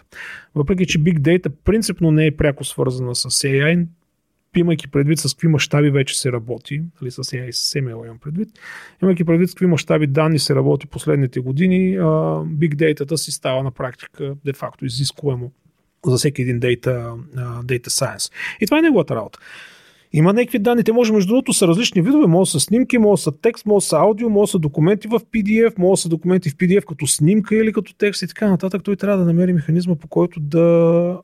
[0.56, 3.86] Въпреки, че Big Data принципно не е пряко свързана с AI,
[4.59, 8.19] имайки предвид с какви мащаби вече се работи, нали, с AI и с ML имам
[8.19, 8.49] предвид,
[9.03, 13.71] имайки предвид с какви мащаби данни се работи последните години, Big Data си става на
[13.71, 15.51] практика де-факто изискуемо
[16.05, 17.17] за всеки един uh,
[17.63, 18.31] data science.
[18.61, 19.39] И това е неговата работа.
[20.13, 23.31] Има някакви данни, те може между другото са различни видове, може са снимки, може са
[23.31, 27.07] текст, може са аудио, може са документи в PDF, може са документи в PDF като
[27.07, 28.83] снимка или като текст и така нататък.
[28.83, 31.17] Той трябва да намери механизма по който да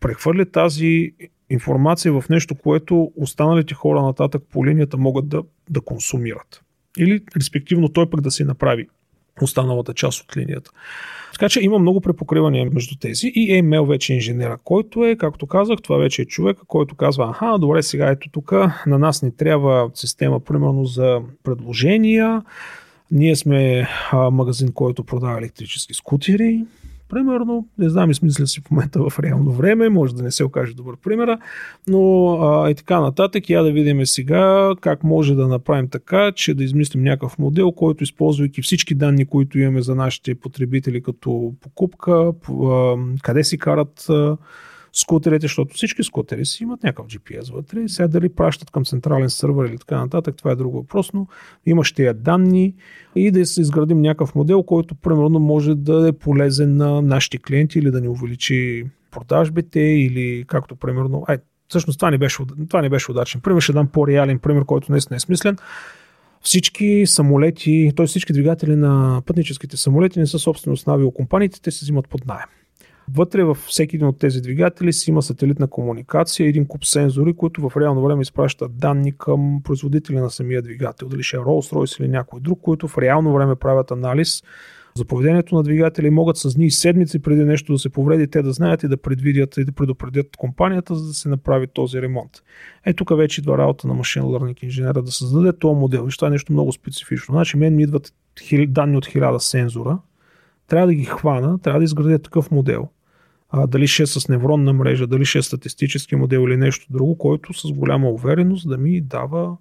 [0.00, 1.12] прехвърля тази
[1.50, 6.62] информация в нещо, което останалите хора нататък по линията могат да, да консумират.
[6.98, 8.86] Или, респективно, той пък да си направи
[9.42, 10.70] останалата част от линията.
[11.32, 15.78] Така че има много препокривания между тези и email вече инженера, който е, както казах,
[15.82, 18.52] това вече е човек, който казва, аха, добре, сега ето тук
[18.86, 22.42] на нас ни трябва система, примерно за предложения,
[23.10, 26.64] ние сме а, магазин, който продава електрически скутери,
[27.08, 27.68] примерно.
[27.78, 30.96] Не знам, измисля си в момента в реално време, може да не се окаже добър
[30.96, 31.38] примера,
[31.86, 33.50] но а, и така нататък.
[33.50, 38.04] Я да видим сега как може да направим така, че да измислим някакъв модел, който
[38.04, 42.32] използвайки всички данни, които имаме за нашите потребители като покупка,
[43.22, 44.06] къде си карат
[44.92, 49.68] скутерите, защото всички скутери си имат някакъв GPS вътре сега дали пращат към централен сървър
[49.68, 51.26] или така нататък, това е друг въпрос, но
[51.66, 52.74] имаш тия данни
[53.16, 57.90] и да изградим някакъв модел, който примерно може да е полезен на нашите клиенти или
[57.90, 63.10] да ни увеличи продажбите или както примерно, ай, всъщност това не беше, това не беше
[63.10, 65.56] удачен пример, ще дам по-реален пример, който наистина е смислен.
[66.42, 68.06] Всички самолети, т.е.
[68.06, 72.48] всички двигатели на пътническите самолети не са собственост на авиокомпаниите, те се взимат под найем.
[73.14, 77.68] Вътре във всеки един от тези двигатели си има сателитна комуникация, един куп сензори, които
[77.68, 82.08] в реално време изпращат данни към производителя на самия двигател, дали ще е Rolls-Royce или
[82.08, 84.42] някой друг, които в реално време правят анализ
[84.94, 88.28] за поведението на двигателя и могат с дни и седмици преди нещо да се повреди,
[88.28, 92.02] те да знаят и да предвидят и да предупредят компанията, за да се направи този
[92.02, 92.30] ремонт.
[92.84, 96.06] Е, тук вече идва работа на машин learning инженера да създаде този модел.
[96.08, 97.32] И това е нещо много специфично.
[97.32, 98.12] Значи, мен ми идват
[98.68, 99.98] данни от хиляда сензора,
[100.66, 102.88] трябва да ги хвана, трябва да изградя такъв модел
[103.50, 107.18] а, дали ще е с невронна мрежа, дали ще е статистически модел или нещо друго,
[107.18, 109.56] който с голяма увереност да ми дава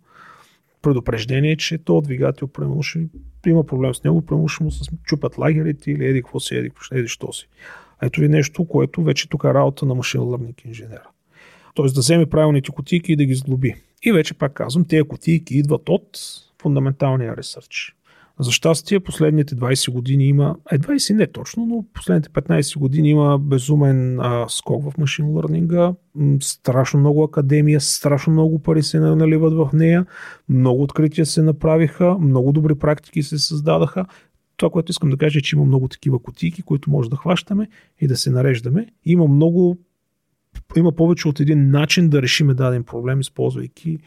[0.82, 3.08] предупреждение, че то двигател, примерно, ще
[3.48, 6.72] има проблем с него, примерно ще му се чупят лагерите или еди какво си, еди,
[6.92, 7.48] еди що си.
[8.02, 11.10] Ето ви нещо, което вече тук е работа на машин learning инженера.
[11.74, 13.76] Тоест да вземе правилните кутийки и да ги сглоби.
[14.04, 16.20] И вече пак казвам, тези кутийки идват от
[16.62, 17.97] фундаменталния ресърч.
[18.40, 23.40] За щастие, последните 20 години има, е 20 не точно, но последните 15 години има
[23.40, 25.94] безумен а, скок в машин лърнинга,
[26.40, 30.06] страшно много академия, страшно много пари се наливат в нея,
[30.50, 34.06] много открития се направиха, много добри практики се създадаха.
[34.58, 37.68] Това, което искам да кажа е, че има много такива кутийки, които може да хващаме
[38.02, 38.88] и да се нареждаме.
[39.06, 39.78] Има много
[40.76, 44.00] има повече от един начин да решиме даден проблем, използвайки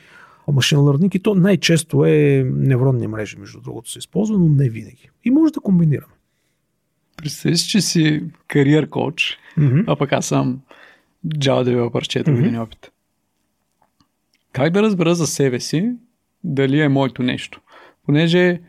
[0.53, 5.11] машин learning и то най-често е невронни мрежи, между другото се използва, но не винаги.
[5.25, 6.13] И може да комбинираме.
[7.17, 9.85] Представи си, че си кариер коуч, mm-hmm.
[9.87, 10.61] а пък аз съм
[11.27, 12.35] Java developer 4 mm-hmm.
[12.35, 12.91] години опит.
[14.53, 15.93] Как да разбера за себе си
[16.45, 17.61] дали е моето нещо?
[18.07, 18.61] Понеже,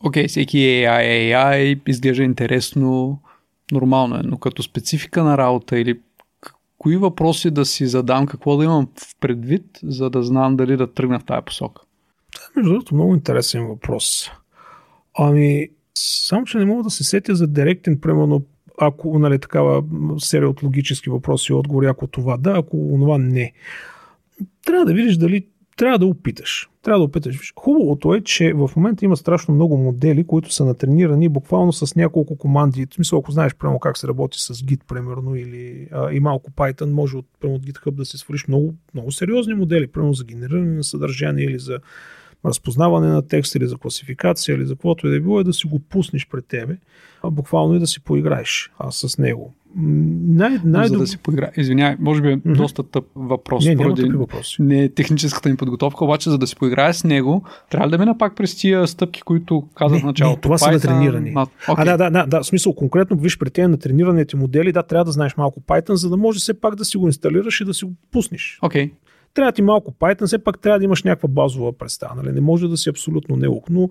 [0.00, 3.20] окей, всеки AI, AI изглежда интересно,
[3.72, 6.00] нормално е, но като специфика на работа или
[6.84, 10.92] кои въпроси да си задам, какво да имам в предвид, за да знам дали да
[10.92, 11.82] тръгна в тази посока?
[12.56, 14.30] Между другото, много интересен въпрос.
[15.18, 15.68] Ами,
[15.98, 18.42] само, че не мога да се сетя за директен, примерно,
[18.80, 19.84] ако, нали, такава
[20.18, 23.52] серия от логически въпроси и отговори, ако това да, ако това не.
[24.66, 25.46] Трябва да видиш дали
[25.76, 26.70] трябва да опиташ.
[26.82, 27.52] Трябва да опиташ.
[27.56, 32.36] Хубавото е, че в момента има страшно много модели, които са натренирани буквално с няколко
[32.36, 32.86] команди.
[32.90, 36.50] В смисъл, ако знаеш прямо как се работи с Git, примерно, или а, и малко
[36.50, 40.24] Python, може от, прямо от GitHub да се свалиш много, много сериозни модели, примерно за
[40.24, 41.78] генериране на съдържание или за
[42.44, 45.52] разпознаване на текст или за класификация или за каквото и да е било, е да
[45.52, 46.76] си го пуснеш пред тебе,
[47.22, 49.54] а буквално и да си поиграеш а, с него.
[49.76, 51.50] Най- най- за да си поиграе.
[51.56, 52.56] Извинявай, може би е mm-hmm.
[52.56, 53.64] доста тъп въпрос.
[53.64, 54.62] Не, поради въпроси.
[54.62, 58.18] не е техническата ми подготовка, обаче за да си поиграе с него, трябва да мина
[58.18, 60.36] пак през тия стъпки, които казах в началото.
[60.36, 61.20] Не, това Python, са.
[61.20, 61.46] На...
[61.46, 61.48] Okay.
[61.68, 65.04] А, да, да, да, да, в смисъл конкретно, виж при тези натренираните модели, да, трябва
[65.04, 67.74] да знаеш малко Python, за да може все пак да си го инсталираш и да
[67.74, 68.58] си го пуснеш.
[68.62, 68.90] Okay.
[69.34, 72.14] Трябва ти малко Python, все пак трябва да имаш някаква базова представа.
[72.22, 72.34] Нали?
[72.34, 73.88] Не може да си абсолютно неук, но,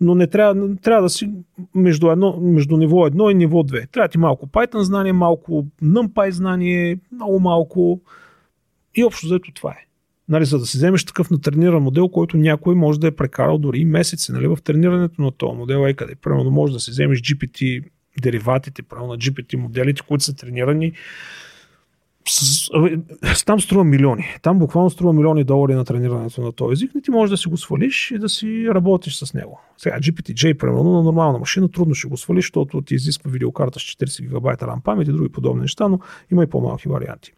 [0.00, 1.30] но не трябва, трябва да си
[1.74, 3.90] между, едно, между ниво 1 и ниво 2.
[3.90, 8.00] Трябва ти малко Python знание, малко NumPy знание, много малко
[8.94, 9.86] и общо заето това е.
[10.28, 13.84] Нали, за да си вземеш такъв натрениран модел, който някой може да е прекарал дори
[13.84, 15.86] месеци нали, в тренирането на този модел.
[15.86, 16.14] Е къде.
[16.14, 17.84] Примерно може да си вземеш GPT
[18.22, 20.92] дериватите, правилно на GPT моделите, които са тренирани
[22.28, 22.70] с,
[23.46, 24.24] там струва милиони.
[24.42, 26.94] Там буквално струва милиони долари на тренирането на този език.
[26.94, 29.60] Не ти можеш да си го свалиш и да си работиш с него.
[29.78, 33.82] Сега GPT-J, примерно, на нормална машина трудно ще го свалиш, защото ти изисква видеокарта с
[33.82, 35.98] 40 ГБ RAM памет и други подобни неща, но
[36.32, 37.32] има и по-малки варианти.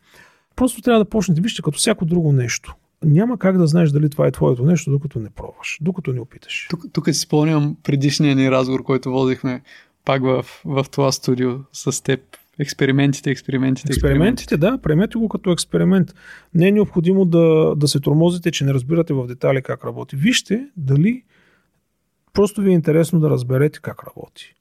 [0.56, 2.74] Просто трябва да почнете, вижте, като всяко друго нещо.
[3.04, 6.66] Няма как да знаеш дали това е твоето нещо, докато не пробваш, докато не опиташ.
[6.70, 9.62] Тук, тук си спомням предишния ни разговор, който водихме
[10.04, 12.20] пак в, в това студио с теб
[12.58, 13.92] Експериментите, експериментите.
[13.92, 16.14] Експериментите, да, приемете го като експеримент.
[16.54, 20.16] Не е необходимо да, да се тормозите, че не разбирате в детали как работи.
[20.16, 21.22] Вижте дали
[22.32, 24.54] просто ви е интересно да разберете как работи.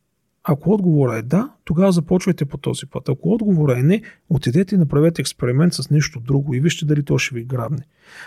[0.47, 3.09] Ако отговора е да, тогава започвайте по този път.
[3.09, 7.17] Ако отговора е не, отидете и направете експеримент с нещо друго и вижте дали то
[7.17, 7.81] ще ви грабне.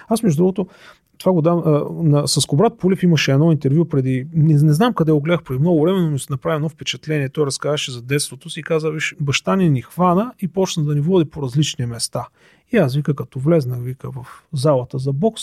[0.09, 0.67] Аз, между другото,
[1.19, 1.63] това го дам.
[1.67, 4.27] А, на, с Кобрат Полев имаше едно интервю преди.
[4.35, 7.29] Не, не знам къде го гледах преди много време, но ми се направи едно впечатление.
[7.29, 10.95] Той разказваше за детството си и каза: Виж, баща ни ни хвана и почна да
[10.95, 12.27] ни води по различни места.
[12.73, 15.43] И аз вика, като влезнах, вика в залата за бокс,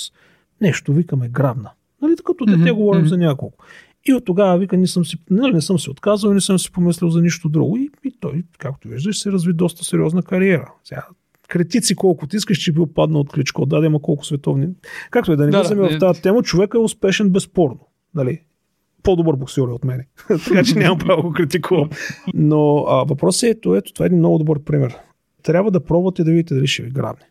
[0.61, 1.69] нещо викаме грабна.
[2.01, 2.73] Нали, като дете mm-hmm.
[2.73, 3.65] говорим за няколко.
[4.05, 6.71] И от тогава, вика, не съм си, нали, не съм си отказал, не съм си
[6.71, 7.77] помислил за нищо друго.
[7.77, 10.73] И, и той, както виждаш, се разви доста сериозна кариера.
[10.83, 11.07] Сега,
[11.47, 13.65] критици колкото искаш, че бил паднал от Кличко.
[13.65, 14.67] Да, има колко световни.
[15.11, 17.79] Както и да не да, влизаме да, в тази тема, човек е успешен безспорно.
[18.15, 18.41] Нали?
[19.03, 20.05] По-добър боксер е от мен.
[20.27, 21.89] така че нямам право да го критикувам.
[22.33, 24.95] Но а, въпросът е, ето, ето, това е един много добър пример.
[25.43, 27.25] Трябва да пробвате да видите дали ще ви грабне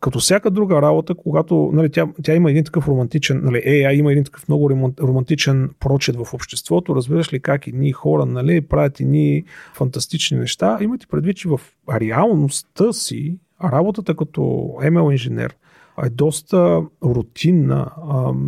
[0.00, 4.12] като всяка друга работа, когато нали, тя, тя има един такъв романтичен, нали, AI има
[4.12, 4.70] един такъв много
[5.00, 9.44] романтичен прочет в обществото, разбираш ли как едни хора нали, правят едни
[9.74, 11.60] фантастични неща, имате предвид, че в
[12.00, 14.40] реалността си работата като
[14.82, 15.56] ML инженер
[16.04, 17.90] е доста рутинна,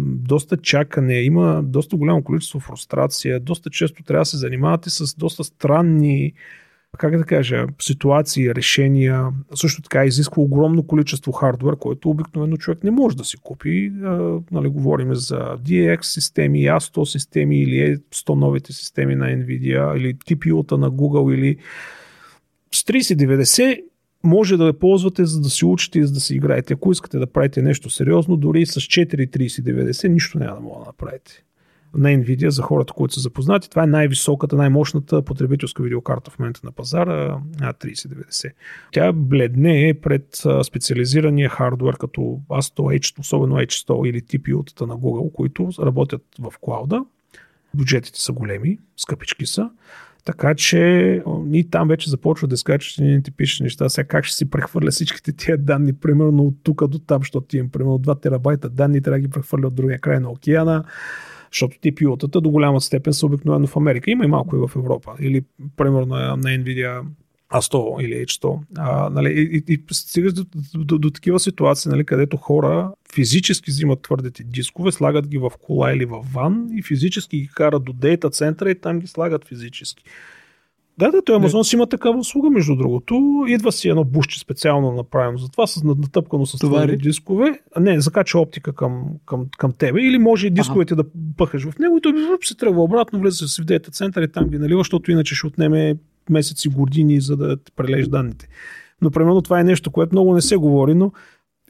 [0.05, 5.45] доста чакане, има доста голямо количество фрустрация, доста често трябва да се занимавате с доста
[5.45, 6.33] странни
[6.99, 12.91] как да кажа, ситуации, решения, също така изисква огромно количество хардвер, който обикновено човек не
[12.91, 13.93] може да си купи.
[14.51, 20.77] Нали, говорим за DX системи, A100 системи или 100 новите системи на Nvidia или TPU-та
[20.77, 21.57] на Google или
[22.73, 23.83] с 3090
[24.25, 26.75] може да я ползвате, за да си учите и за да си играете.
[26.75, 31.45] Ако искате да правите нещо сериозно, дори с 4.3090 нищо няма да мога да направите.
[31.95, 36.61] На Nvidia, за хората, които са запознати, това е най-високата, най-мощната потребителска видеокарта в момента
[36.65, 38.51] на пазара, A3090.
[38.93, 45.71] Тя бледне пред специализирания хардвер, като A100, H, особено H100 или TPU-тата на Google, които
[45.79, 47.05] работят в клауда.
[47.75, 49.71] Бюджетите са големи, скъпички са
[50.25, 51.23] така че
[51.53, 53.89] и там вече започва да скачаш и ти пишеш неща.
[53.89, 57.71] Сега как ще си прехвърля всичките тия данни, примерно от тук до там, защото имам
[57.71, 60.85] примерно 2 терабайта данни, трябва да ги прехвърля от другия край на океана,
[61.53, 64.11] защото ти пилотата до голяма степен са обикновено в Америка.
[64.11, 65.13] Има и малко и в Европа.
[65.21, 65.43] Или
[65.77, 67.03] примерно на Nvidia
[67.51, 68.59] а100 или H100.
[68.79, 70.45] А, нали, и, и, и стигаш до,
[70.75, 75.51] до, до, до такива ситуации, нали, където хора физически взимат твърдите дискове, слагат ги в
[75.63, 79.45] кола или в ван и физически ги карат до дейта центъра и там ги слагат
[79.45, 80.05] физически.
[81.01, 83.45] Да, да, той Амазон си има такава услуга, между другото.
[83.49, 87.61] Идва си едно бушче специално направено за това, с натъпкано с това дискове.
[87.81, 90.03] Не, закача оптика към, към, към тебе.
[90.03, 91.03] Или може дисковете ага.
[91.03, 94.49] да пъхаш в него и той се тръгва обратно, влезе в дейта център и там
[94.49, 95.95] ги налива, защото иначе ще отнеме
[96.31, 98.49] месеци, години, за да прележиш данните.
[99.03, 101.13] Но примерно това е нещо, което много не се говори, но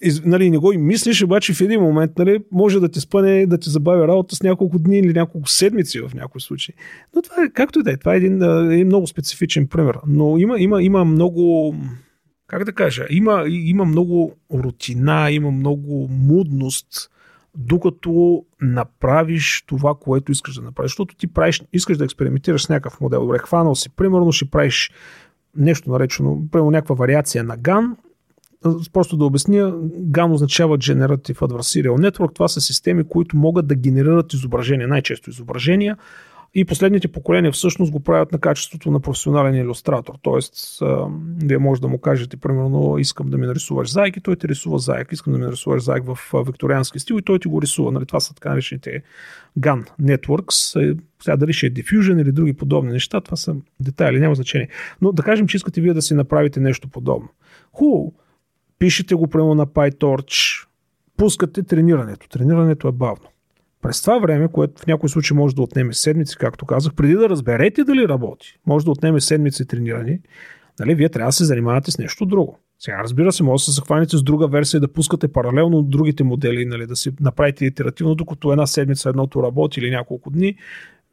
[0.02, 3.46] из, нали, не го и мислиш, обаче в един момент нали, може да ти спъне,
[3.46, 6.74] да ти забави работа с няколко дни или няколко седмици в някои случаи.
[7.16, 8.42] Но това е, както и да е, това е един,
[8.72, 9.96] един много специфичен пример.
[10.06, 11.74] Но има, има, има много,
[12.46, 17.10] как да кажа, има, има много рутина, има много мудност,
[17.56, 20.90] докато направиш това, което искаш да направиш.
[20.90, 23.20] Защото ти правиш, искаш да експериментираш с някакъв модел.
[23.20, 24.90] Добре, хванал си, примерно ще правиш
[25.56, 27.94] нещо наречено, примерно някаква вариация на GAN,
[28.92, 29.72] просто да обясня,
[30.10, 32.34] GAN означава Generative Adversarial Network.
[32.34, 35.96] Това са системи, които могат да генерират изображения, най-често изображения,
[36.54, 40.14] и последните поколения всъщност го правят на качеството на професионален иллюстратор.
[40.22, 40.54] Тоест,
[41.44, 44.78] вие може да му кажете, примерно, искам да ми нарисуваш заек и той ти рисува
[44.78, 45.12] заек.
[45.12, 47.92] Искам да ми нарисуваш заек в викториански стил и той ти го рисува.
[47.92, 49.02] Нали, това са така наречените
[49.58, 50.90] GAN Networks.
[50.92, 54.68] Е, сега дали ще е Diffusion или други подобни неща, това са детайли, няма значение.
[55.00, 57.28] Но да кажем, че искате вие да си направите нещо подобно.
[57.72, 58.14] Хубаво,
[58.80, 60.66] пишете го прямо на PyTorch,
[61.16, 62.28] пускате тренирането.
[62.28, 63.28] Тренирането е бавно.
[63.82, 67.28] През това време, което в някои случаи може да отнеме седмици, както казах, преди да
[67.28, 70.20] разберете дали работи, може да отнеме седмици трениране,
[70.80, 72.58] нали, вие трябва да се занимавате с нещо друго.
[72.78, 75.90] Сега, разбира се, може да се захванете с друга версия и да пускате паралелно от
[75.90, 80.56] другите модели, нали, да си направите итеративно, докато една седмица едното работи или няколко дни,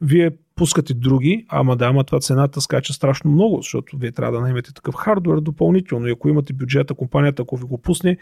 [0.00, 4.40] вие пускате други, ама да, ама това цената скача страшно много, защото вие трябва да
[4.40, 8.16] наймете такъв хардвер допълнително и ако имате бюджета, компанията, ако ви го пусне,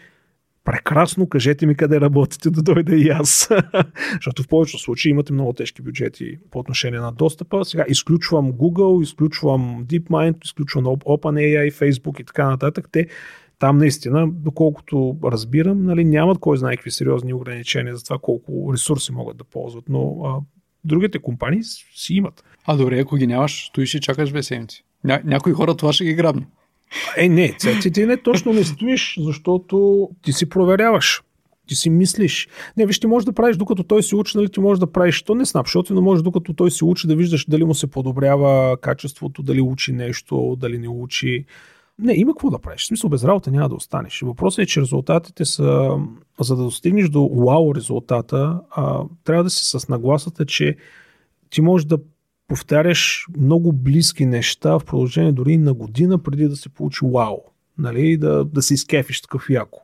[0.63, 3.49] прекрасно, кажете ми къде работите, да дойда и аз.
[4.13, 7.65] Защото в повечето случаи имате много тежки бюджети по отношение на достъпа.
[7.65, 12.87] Сега изключвам Google, изключвам DeepMind, изключвам OpenAI, Facebook и така нататък.
[12.91, 13.07] Те
[13.59, 19.11] там наистина, доколкото разбирам, нали, нямат кой знае какви сериозни ограничения за това колко ресурси
[19.11, 20.39] могат да ползват, но а,
[20.83, 21.63] другите компании
[21.95, 22.43] си имат.
[22.65, 24.83] А добре, ако ги нямаш, стоиш и чакаш две седмици.
[25.05, 26.45] Ня- някои хора това ще ги грабне.
[27.17, 31.21] Е, не, ти, ти не точно не стоиш, защото ти си проверяваш.
[31.67, 32.47] Ти си мислиш.
[32.77, 35.21] Не, виж, ти можеш да правиш, докато той си учи, нали ти можеш да правиш,
[35.21, 38.77] то не снапшоти, но можеш докато той си учи да виждаш дали му се подобрява
[38.81, 41.45] качеството, дали учи нещо, дали не учи.
[41.99, 42.81] Не, има какво да правиш.
[42.81, 44.21] В смисъл, без работа няма да останеш.
[44.21, 45.97] Въпросът е, че резултатите са,
[46.39, 50.77] за да достигнеш до вау резултата, а, трябва да си с нагласата, че
[51.49, 51.97] ти можеш да
[52.47, 57.37] повтаряш много близки неща в продължение дори на година преди да се получи вау.
[57.77, 59.79] Нали, да, да се изкефиш такъв яко.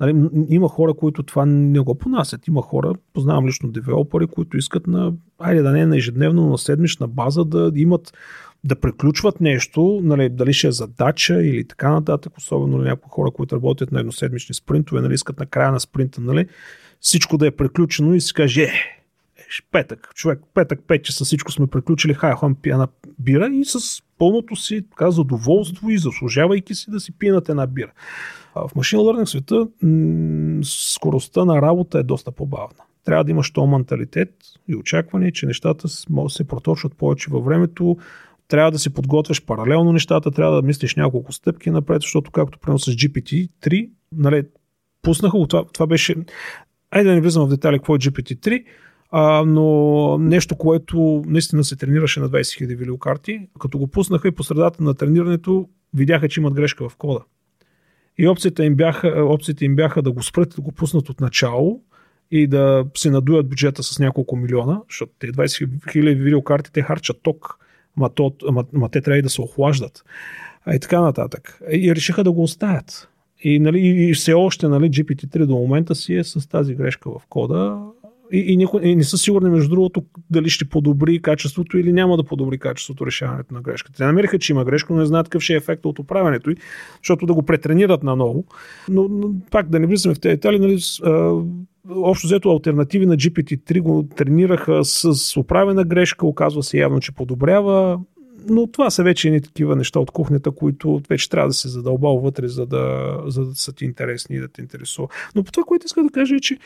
[0.00, 2.48] Нали, има хора, които това не го понасят.
[2.48, 6.58] Има хора, познавам лично девелопери, които искат на, айде да не на ежедневно, но на
[6.58, 8.12] седмична база да имат
[8.64, 13.30] да приключват нещо, нали, дали ще е задача или така нататък, особено нали, някои хора,
[13.30, 16.46] които работят на едноседмични спринтове, нали, искат на края на спринта нали,
[17.00, 18.72] всичко да е приключено и си каже, е,
[19.72, 22.88] петък, човек, петък, пет часа всичко сме приключили, хай, хон пия
[23.18, 27.92] бира и с пълното си така, задоволство и заслужавайки си да си пинат една бира.
[28.54, 32.84] А в машин learning света м- скоростта на работа е доста по-бавна.
[33.04, 34.34] Трябва да имаш то менталитет
[34.68, 35.88] и очакване, че нещата
[36.28, 37.96] се проточват повече във времето,
[38.50, 42.78] трябва да си подготвяш паралелно нещата, трябва да мислиш няколко стъпки напред, защото както примерно
[42.78, 44.42] с GPT-3, нали,
[45.02, 46.14] пуснаха го, това, това беше...
[46.90, 48.64] Айде да не влизам в детайли какво е GPT-3,
[49.10, 54.30] а, но нещо, което наистина се тренираше на 20 000 видеокарти, като го пуснаха и
[54.30, 57.20] по средата на тренирането видяха, че имат грешка в кода.
[58.18, 61.82] И опцията им бяха, опциите им бяха да го спрат, да го пуснат от начало
[62.30, 67.20] и да се надуят бюджета с няколко милиона, защото те 20 000 видеокарти те харчат
[67.22, 67.58] ток,
[68.00, 70.04] ма, то, ма, ма те трябва и да се охлаждат.
[70.74, 71.60] и така нататък.
[71.72, 73.08] И решиха да го оставят.
[73.42, 77.22] И, нали, и все още нали, GPT-3 до момента си е с тази грешка в
[77.28, 77.89] кода.
[78.32, 82.16] И, и, никой, и не са сигурни, между другото, дали ще подобри качеството или няма
[82.16, 83.96] да подобри качеството решаването на грешката.
[83.96, 86.56] Те намериха, че има грешка, но не знаят какъв ще е ефект от управянето й,
[87.02, 88.44] защото да го претренират наново.
[88.88, 90.78] Но, но пак да не влизаме в тези детали, нали,
[91.90, 98.00] общо взето альтернативи на GPT-3 го тренираха с управена грешка, оказва се явно, че подобрява
[98.48, 102.18] но това са вече едни такива неща от кухнята, които вече трябва да се задълбал
[102.18, 105.10] вътре, за да, за да са ти интересни и да те интересуват.
[105.34, 106.58] Но по това, което иска да кажа е, че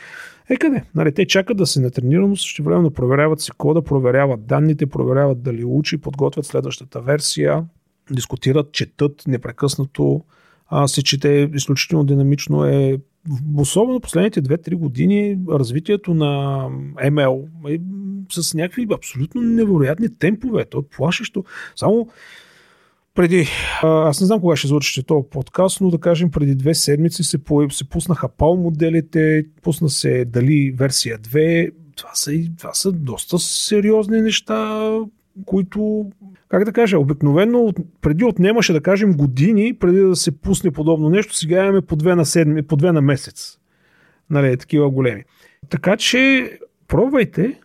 [0.49, 0.83] е къде?
[0.95, 5.43] Нали, те чакат да се натренира, но също време проверяват си кода, проверяват данните, проверяват
[5.43, 7.65] дали учи, подготвят следващата версия,
[8.11, 10.21] дискутират, четат непрекъснато,
[10.67, 12.99] а, се чете изключително динамично е
[13.57, 16.61] особено последните 2-3 години развитието на
[16.95, 17.79] ML е
[18.31, 20.65] с някакви абсолютно невероятни темпове.
[20.65, 21.43] То е плашещо.
[21.75, 22.07] Само
[23.15, 23.47] преди,
[23.83, 27.37] аз не знам кога ще звучи този подкаст, но да кажем преди две седмици се,
[27.69, 31.71] се пуснаха PAL моделите, пусна се дали версия 2.
[31.95, 34.89] Това са, това са доста сериозни неща,
[35.45, 36.11] които,
[36.49, 41.35] как да кажа, обикновено преди отнемаше, да кажем, години преди да се пусне подобно нещо,
[41.35, 43.57] сега имаме по две на, седми, по две на месец.
[44.29, 45.23] Нали, такива големи.
[45.69, 46.51] Така че
[46.87, 47.59] пробвайте,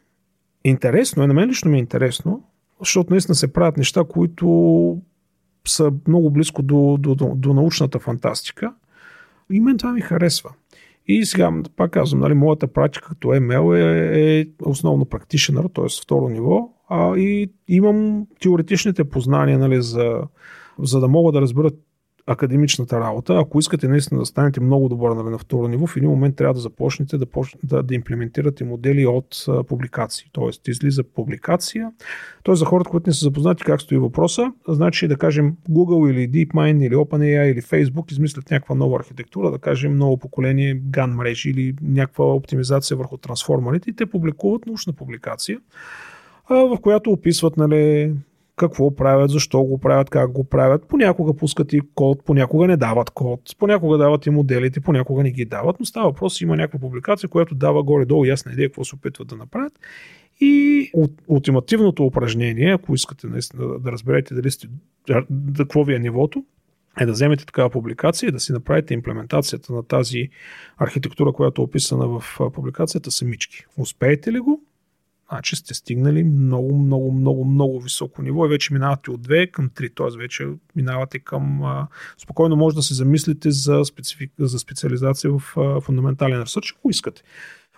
[0.65, 2.43] интересно е, на мен лично ми е интересно,
[2.79, 4.99] защото наистина се правят неща, които
[5.69, 8.75] са много близко до, до, до, до научната фантастика.
[9.53, 10.51] И мен това ми харесва.
[11.07, 15.85] И сега, пак казвам, нали, моята практика като ML е, е основно практичен, т.е.
[16.03, 20.23] второ ниво, а, и имам теоретичните познания нали, за,
[20.79, 21.71] за да мога да разбера
[22.27, 23.39] академичната работа.
[23.39, 26.55] Ако искате наистина да станете много добър нали, на второ ниво, в един момент трябва
[26.55, 27.27] да започнете да,
[27.65, 30.27] да, да имплементирате модели от а, публикации.
[30.33, 31.91] Тоест, излиза публикация.
[32.43, 36.31] Тоест, за хората, които не са запознати как стои въпроса, значи да кажем Google или
[36.31, 41.51] DeepMind или OpenAI или Facebook измислят някаква нова архитектура, да кажем ново поколение GAN мрежи
[41.51, 45.59] или някаква оптимизация върху трансформерите и те публикуват научна публикация,
[46.55, 48.13] в която описват нали,
[48.57, 50.89] какво правят, защо го правят, как го правят.
[50.89, 55.45] Понякога пускат и код, понякога не дават код, понякога дават и моделите, понякога не ги
[55.45, 59.29] дават, но става въпрос, има някаква публикация, която дава горе-долу ясна идея какво се опитват
[59.29, 59.73] да направят.
[60.41, 60.91] И
[61.29, 64.69] ултимативното упражнение, ако искате наистина да, разберете дали сте,
[65.07, 65.25] да,
[65.57, 66.45] какво ви е нивото,
[67.01, 70.29] е да вземете такава публикация и да си направите имплементацията на тази
[70.79, 73.65] архитектура, която е описана в публикацията самички.
[73.77, 74.63] Успеете ли го?
[75.33, 79.71] Значи сте стигнали много, много, много, много високо ниво и вече минавате от 2 към
[79.71, 80.19] 3, т.е.
[80.19, 81.63] вече минавате към...
[81.63, 81.87] А,
[82.23, 87.23] спокойно може да се замислите за, специфик, за специализация в а, фундаментален ресърч, ако искате.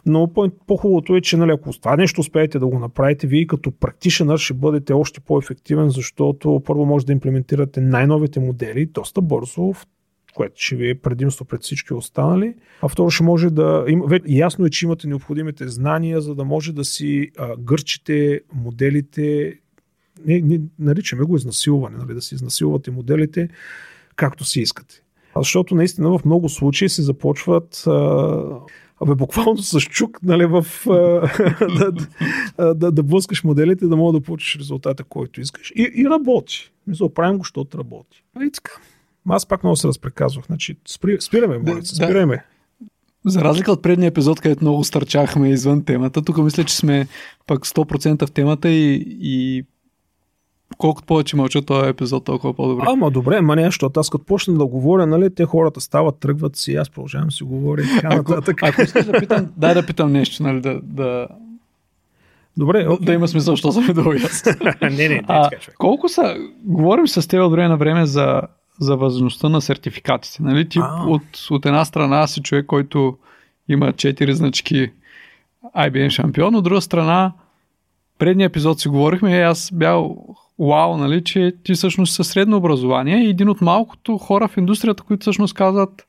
[0.06, 0.32] Но
[0.66, 4.54] по-хубавото е, че нали, ако това нещо успеете да го направите, вие като практичен ще
[4.54, 9.72] бъдете още по-ефективен, защото първо може да имплементирате най-новите модели доста бързо,
[10.34, 12.54] което ще ви е предимство пред всички останали.
[12.82, 13.84] А второ ще може да...
[13.88, 19.54] Им, ясно е, че имате необходимите знания, за да може да си гърчите моделите.
[20.26, 23.48] Не, не, наричаме го изнасилване, нали, да си изнасилвате моделите
[24.16, 25.02] както си искате.
[25.36, 27.84] Защото наистина в много случаи се започват
[29.02, 30.66] Абе, буквално с чук, нали, в,
[31.78, 35.72] да, да, да, да блъскаш моделите, да мога да получиш резултата, който искаш.
[35.76, 36.72] И, и работи.
[36.86, 38.24] Мисля, правим го, защото работи.
[38.42, 38.72] И така.
[39.28, 40.46] Аз пак много се разпреказвах.
[40.46, 42.36] Значи, спри, спираме, моля се, спираме.
[42.36, 43.30] Да.
[43.30, 47.06] За разлика от предния епизод, където много стърчахме извън темата, тук мисля, че сме
[47.46, 49.64] пък 100% в темата и, и
[50.78, 52.84] колкото повече мълча този епизод, толкова по-добре.
[52.88, 56.56] Ама добре, ма не, защото аз като почна да говоря, нали, те хората стават, тръгват
[56.56, 58.62] си, аз продължавам да си говоря и така ако, нататък.
[58.62, 61.28] Ако искаш да питам, дай да питам нещо, нали, да, да,
[62.56, 63.04] Добре, okay.
[63.04, 64.52] да има смисъл, що съм долу ясно.
[64.82, 68.42] не, не, не, а, колко са, говорим с теб от време на време за
[68.80, 70.42] за важността на сертификатите.
[70.42, 70.68] Нали?
[70.68, 73.18] Ти от, от една страна си човек, който
[73.68, 74.90] има 4 значки
[75.76, 77.32] IBM шампион, от друга страна
[78.18, 80.26] предния епизод си говорихме и аз бял
[80.58, 85.02] вау, нали, че ти всъщност със средно образование и един от малкото хора в индустрията,
[85.02, 86.06] които всъщност казват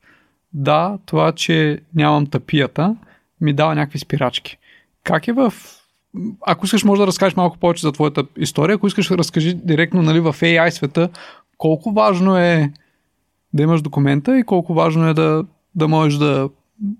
[0.52, 2.96] да, това, че нямам тапията,
[3.40, 4.58] ми дава някакви спирачки.
[5.04, 5.54] Как е в...
[6.46, 8.74] Ако искаш, може да разкажеш малко повече за твоята история.
[8.74, 11.08] Ако искаш, разкажи директно нали, в AI света,
[11.58, 12.72] колко важно е
[13.52, 15.44] да имаш документа и колко важно е да,
[15.74, 16.48] да можеш да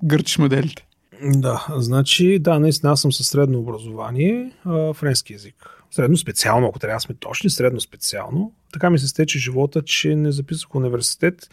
[0.05, 0.87] гърчиш моделите.
[1.23, 5.85] Да, значи, да, наистина аз съм със средно образование, а, френски язик.
[5.91, 8.53] Средно специално, ако трябва да сме точни, средно специално.
[8.75, 11.51] Така ми се стече живота, че не записах университет.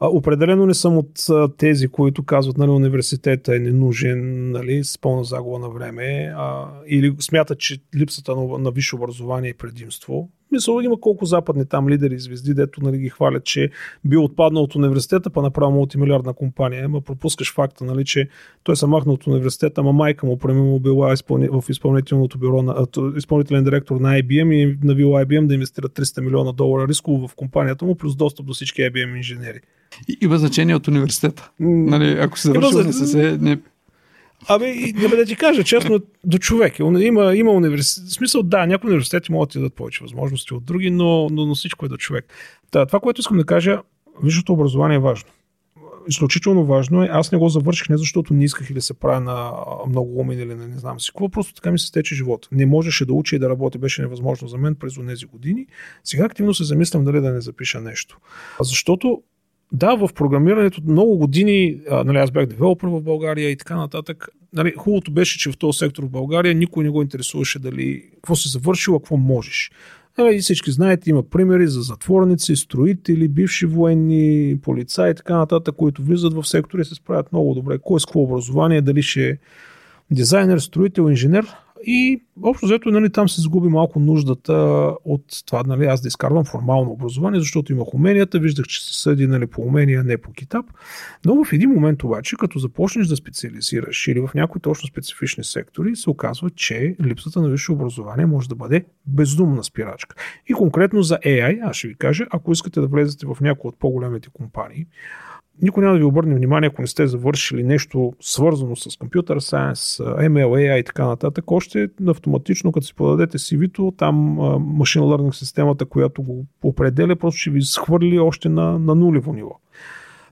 [0.00, 4.98] А, определено не съм от а, тези, които казват, нали, университета е ненужен, нали, с
[4.98, 10.28] пълна загуба на време, а, или смятат, че липсата на, на висше образование е предимство.
[10.54, 13.70] Мисля, има колко западни там лидери и звезди, дето нали, ги хвалят, че
[14.04, 16.84] бил отпаднал от университета, па направо мултимилиардна компания.
[16.84, 18.28] Ама пропускаш факта, нали, че
[18.62, 21.48] той се махна от университета, ама майка му, примерно, била изпълни...
[21.48, 22.86] в изпълнителното бюро, на...
[23.16, 27.84] изпълнителен директор на IBM и навил IBM да инвестира 300 милиона долара рисково в компанията
[27.84, 29.60] му, плюс достъп до всички IBM инженери.
[30.08, 31.50] И, има значение от университета.
[31.60, 33.58] Нали, ако се завърши университет, не,
[34.48, 36.78] Абе, да, да ти кажа честно, до човек.
[36.78, 38.08] Има, има университет.
[38.08, 41.46] В смисъл, да, някои университети могат да ти дадат повече възможности от други, но, но,
[41.46, 42.24] но всичко е до човек.
[42.72, 43.80] Да, това, което искам да кажа,
[44.22, 45.30] висшето образование е важно.
[46.08, 47.08] Изключително важно е.
[47.12, 49.52] Аз не го завърших не защото не исках или се правя на
[49.88, 52.48] много умен или не, не знам си какво, просто така ми се стече живота.
[52.52, 55.66] Не можеше да учи и да работи, беше невъзможно за мен през тези години.
[56.04, 58.18] Сега активно се замислям дали да не запиша нещо.
[58.60, 59.22] Защото
[59.72, 64.28] да, в програмирането много години, а, нали, аз бях девелопер в България и така нататък.
[64.52, 68.36] Нали, хубавото беше, че в този сектор в България никой не го интересуваше дали какво
[68.36, 69.70] си завършил, а какво можеш.
[70.18, 76.02] Нали, всички знаете, има примери за затворници, строители, бивши военни, полицаи и така нататък, които
[76.02, 77.78] влизат в сектора и се справят много добре.
[77.78, 79.38] Кой с какво образование, дали ще е
[80.10, 81.46] дизайнер, строител, инженер,
[81.86, 84.52] и общо взето нали, там се загуби малко нуждата
[85.04, 89.26] от това нали, аз да изкарвам формално образование, защото имах уменията, виждах, че се съди
[89.26, 90.66] нали, по умения, не по китап.
[91.24, 95.96] Но в един момент обаче, като започнеш да специализираш или в някои точно специфични сектори,
[95.96, 100.16] се оказва, че липсата на висше образование може да бъде бездумна спирачка.
[100.48, 103.78] И конкретно за AI, аз ще ви кажа, ако искате да влезете в някои от
[103.78, 104.86] по-големите компании,
[105.62, 109.96] никой няма да ви обърне внимание, ако не сте завършили нещо свързано с компютър сайенс,
[109.98, 114.16] ML, AI и така нататък, още автоматично, като си подадете CV-то, там
[114.60, 119.60] машин learning системата, която го определя, просто ще ви схвърли още на, на нулево ниво.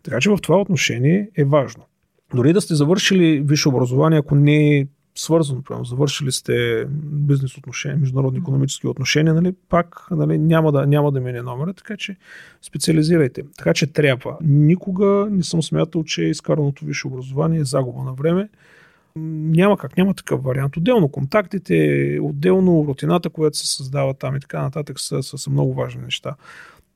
[0.03, 1.83] Така че в това отношение е важно.
[2.35, 8.38] Дори да сте завършили висше образование, ако не свързано, прямо завършили сте бизнес отношения, международни
[8.38, 12.16] економически отношения, нали, пак нали, няма, да, няма да мине номера, така че
[12.62, 13.42] специализирайте.
[13.58, 14.36] Така че трябва.
[14.40, 18.48] Никога не съм смятал, че изкараното висше образование е загуба на време.
[19.16, 20.76] Няма как, няма такъв вариант.
[20.76, 25.74] Отделно контактите, отделно рутината, която се създава там и така нататък са, са, са много
[25.74, 26.34] важни неща.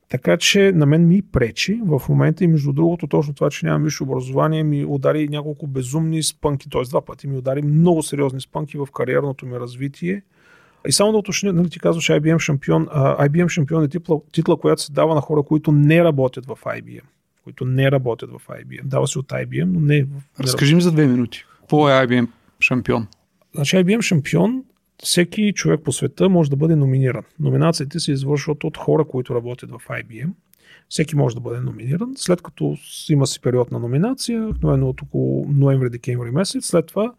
[0.09, 3.83] Така че на мен ми пречи в момента и между другото точно това, че нямам
[3.83, 6.81] висше образование, ми удари няколко безумни спънки, т.е.
[6.89, 10.21] два пъти ми удари много сериозни спънки в кариерното ми развитие.
[10.87, 12.85] И само да уточня, нали ти казваш IBM шампион.
[12.85, 16.57] Uh, IBM шампион е титла, титла, която се дава на хора, които не работят в
[16.65, 17.01] IBM.
[17.43, 18.83] Които не работят в IBM.
[18.83, 20.07] Дава се от IBM, но не в...
[20.39, 21.45] Разкажи ми за две минути.
[21.59, 22.27] Какво е IBM
[22.59, 23.07] шампион?
[23.55, 24.63] Значи IBM шампион
[25.03, 27.23] всеки човек по света може да бъде номиниран.
[27.39, 30.29] Номинациите се извършват от хора, които работят в IBM.
[30.89, 32.13] Всеки може да бъде номиниран.
[32.15, 32.77] След като
[33.09, 37.13] има си период на номинация, обикновено от около ноември-декември месец, след това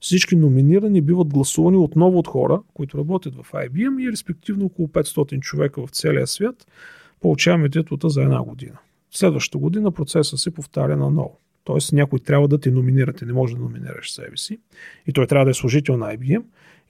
[0.00, 5.40] всички номинирани биват гласувани отново от хора, които работят в IBM и респективно около 500
[5.40, 6.66] човека в целия свят
[7.20, 8.78] получаваме титлата за една година.
[9.10, 11.38] Следващата година процесът се повтаря наново.
[11.64, 14.58] Тоест някой трябва да те номинира, ти не може да номинираш себе си.
[15.06, 16.42] И той трябва да е служител на IBM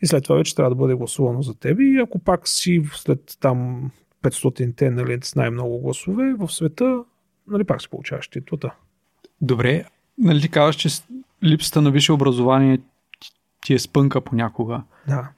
[0.03, 1.81] и след това вече трябва да бъде гласувано за теб.
[1.81, 3.91] И ако пак си след там
[4.23, 6.99] 500-те нали, с най-много гласове в света,
[7.49, 8.75] нали, пак си получаваш титлата.
[9.41, 9.85] Добре,
[10.19, 10.89] нали ти казваш, че
[11.45, 12.79] липсата на висше образование
[13.67, 14.83] ти е спънка понякога.
[15.09, 15.29] Да.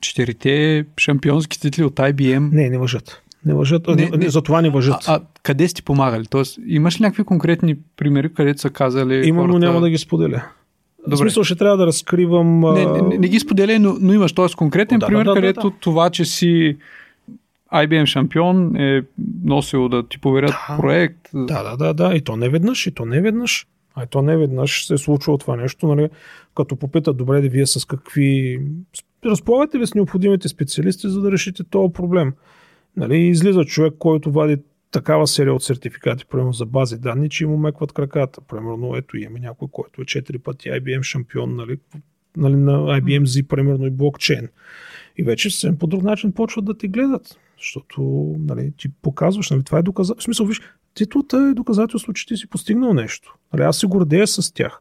[0.00, 2.52] Четирите шампионски титли от IBM.
[2.52, 3.22] Не, не въжат.
[3.44, 5.08] Не въжат, не, не, не, за това не въжат.
[5.08, 6.26] А, а къде сте помагали?
[6.26, 9.58] Тоест, имаш ли някакви конкретни примери, където са казали Имам, хората...
[9.58, 10.44] няма да ги споделя.
[11.10, 11.16] Добре.
[11.16, 12.60] В смисъл ще трябва да разкривам...
[12.60, 14.46] Не, не, не ги споделяй, но, но имаш т.е.
[14.56, 15.76] конкретен да, пример, да, да, където да, да.
[15.80, 16.76] това, че си
[17.72, 19.02] IBM шампион е
[19.44, 21.28] носил да ти поверят да, проект.
[21.34, 22.14] Да, да, да, да.
[22.14, 23.66] И то не веднъж, и то не веднъж.
[23.94, 26.08] А и то не веднъж се е случва това нещо, нали?
[26.56, 28.60] като попитат, добре, да вие с какви...
[29.24, 32.32] Разполагате ли с необходимите специалисти, за да решите този проблем?
[32.96, 33.16] Нали?
[33.16, 34.56] Излиза човек, който вади
[34.90, 38.40] такава серия от сертификати, примерно за бази данни, че им умекват краката.
[38.40, 41.76] Примерно, ето имаме някой, който е 4 пъти IBM шампион, нали,
[42.36, 44.48] нали, на IBM Z, примерно и блокчейн.
[45.16, 47.38] И вече съвсем по друг начин почват да ти гледат.
[47.58, 48.02] Защото
[48.38, 50.20] нали, ти показваш, нали, това е доказателство.
[50.20, 50.60] В смисъл, виж,
[50.94, 53.36] титлата е доказателство, че ти си постигнал нещо.
[53.52, 54.80] Нали, аз се гордея с тях.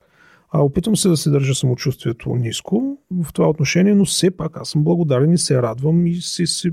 [0.49, 4.69] А, опитвам се да се държа самочувствието ниско в това отношение, но все пак аз
[4.69, 6.71] съм благодарен и се радвам и си, си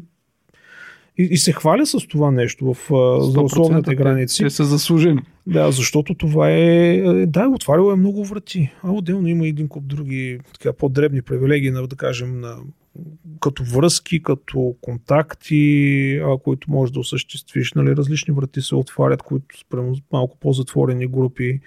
[1.18, 2.76] и, и се хваля с това нещо в
[3.22, 4.42] здравословните граници.
[4.42, 5.22] Те са заслужени.
[5.46, 6.96] Да, защото това е...
[7.26, 8.72] Да, отваряло е много врати.
[8.82, 12.56] А отделно има един куп други така, по-дребни привилегии, на, да кажем, на
[13.40, 17.72] като връзки, като контакти, а, които можеш да осъществиш.
[17.72, 19.64] Нали, различни врати се отварят, които са
[20.12, 21.60] малко по-затворени групи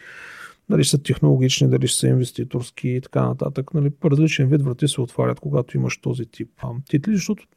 [0.69, 3.73] дали са технологични, дали са инвеститорски и така нататък.
[3.73, 6.49] Нали, различен вид врати се отварят, когато имаш този тип
[6.89, 7.47] титли, защото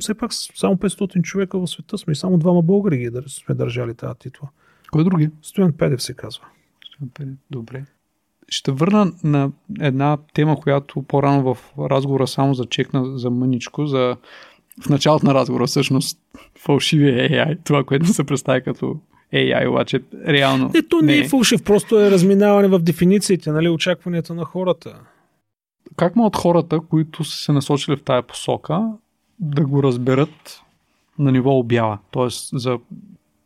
[0.00, 3.94] все пак само 500 човека в света сме и само двама българи ги сме държали
[3.94, 4.48] тази титла.
[4.92, 5.30] Кой други?
[5.42, 6.44] Стоян Педев се казва.
[6.86, 7.84] Стоян Педев, добре.
[8.48, 9.50] Ще върна на
[9.80, 14.16] една тема, която по-рано в разговора само зачекна за мъничко, за
[14.84, 16.18] в началото на разговора всъщност
[16.58, 18.96] фалшивия AI, това, което се представя като
[19.34, 20.70] AI, обаче реално.
[20.74, 25.00] Не, то не, не е фалшив, просто е разминаване в дефинициите, нали, очакванията на хората.
[25.96, 28.92] Как могат хората, които са се насочили в тая посока,
[29.40, 30.62] да го разберат
[31.18, 31.98] на ниво обява?
[32.10, 32.78] Тоест, за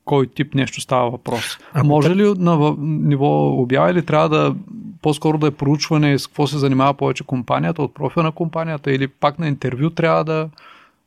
[0.05, 1.59] кой тип нещо става въпрос.
[1.72, 4.55] А Може ли на ниво обява или трябва да
[5.03, 9.09] по-скоро да е проучване с какво се занимава повече компанията, от профила на компанията или
[9.09, 10.51] пак на интервю трябва да,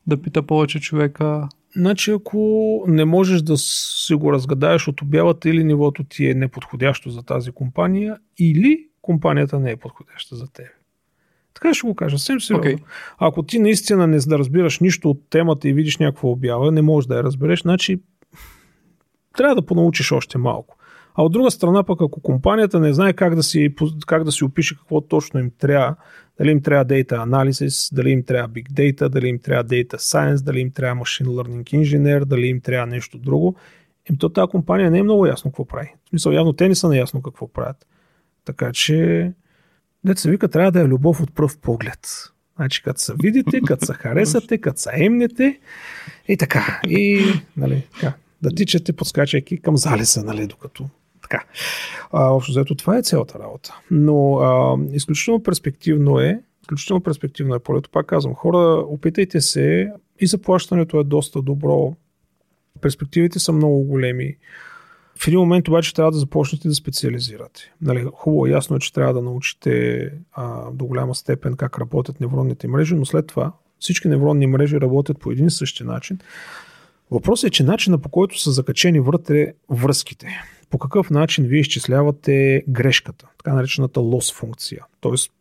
[0.06, 1.48] да пита повече човека?
[1.76, 7.10] Значи, ако не можеш да си го разгадаеш от обявата или нивото ти е неподходящо
[7.10, 10.66] за тази компания, или компанията не е подходяща за теб.
[11.64, 12.70] Така ще го кажа, съвсем сериозно.
[12.70, 12.78] Okay.
[13.18, 17.08] Ако ти наистина не да разбираш нищо от темата и видиш някаква обява, не можеш
[17.08, 18.00] да я разбереш, значи
[19.36, 20.76] трябва да понаучиш още малко.
[21.14, 23.74] А от друга страна пък, ако компанията не знае как да си,
[24.06, 25.96] как да си опише какво точно им трябва,
[26.38, 30.44] дали им трябва Data Analysis, дали им трябва Big Data, дали им трябва Data Science,
[30.44, 33.56] дали им трябва Machine Learning Engineer, дали им трябва нещо друго,
[34.10, 35.94] им то тази компания не е много ясно какво прави.
[36.04, 37.86] В смисъл, явно те не са наясно какво правят.
[38.44, 39.32] Така че,
[40.04, 42.30] дете се вика, трябва да е любов от пръв поглед.
[42.56, 45.60] Значи, като се видите, като се харесате, като се емнете
[46.28, 46.80] и така.
[46.88, 47.24] И,
[47.56, 50.88] нали, така, да тичате, подскачайки към залеза, нали, докато
[51.22, 51.44] така.
[52.12, 53.80] А, общо взето това е цялата работа.
[53.90, 57.90] Но а, изключително перспективно е, изключително перспективно е полето.
[57.90, 61.96] Пак казвам, хора, опитайте се и заплащането е доста добро.
[62.80, 64.36] Перспективите са много големи.
[65.18, 67.72] В един момент обаче трябва да започнете да специализирате.
[67.80, 72.68] Нали, хубаво, ясно е, че трябва да научите а, до голяма степен как работят невронните
[72.68, 76.18] мрежи, но след това всички невронни мрежи работят по един и същи начин.
[77.10, 80.26] Въпросът е, че начина по който са закачени вътре връзките
[80.74, 84.84] по какъв начин вие изчислявате грешката, така наречената loss функция.
[85.00, 85.32] Тоест,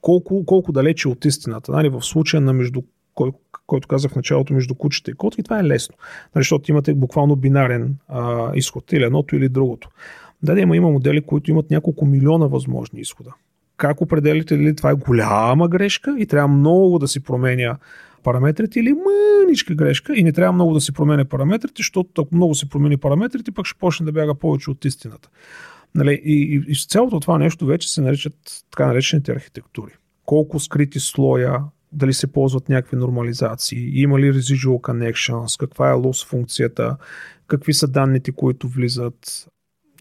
[0.00, 1.72] колко, колко далече от истината.
[1.72, 2.82] Нали, в случая на между,
[3.14, 3.32] кой,
[3.66, 5.96] който казах в началото между кучета и котки, това е лесно.
[6.34, 9.88] Нали, защото имате буквално бинарен а, изход, или едното или другото.
[10.42, 13.30] Да, да, има, има модели, които имат няколко милиона възможни изхода.
[13.76, 17.76] Как определите ли това е голяма грешка и трябва много да си променя
[18.22, 18.94] параметрите или
[19.44, 22.96] мъничка грешка и не трябва много да се променя параметрите, защото ако много се промени
[22.96, 25.28] параметрите, пък ще почне да бяга повече от истината.
[25.94, 26.20] Нали?
[26.24, 29.92] И, и, и цялото това нещо вече се наричат така наречените архитектури.
[30.26, 31.60] Колко скрити слоя,
[31.94, 36.96] дали се ползват някакви нормализации, има ли residual connections, каква е loss функцията,
[37.46, 39.48] какви са данните, които влизат,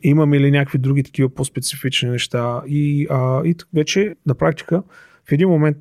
[0.03, 4.83] имаме ли някакви други такива по-специфични неща и, а, и вече на практика
[5.29, 5.77] в един момент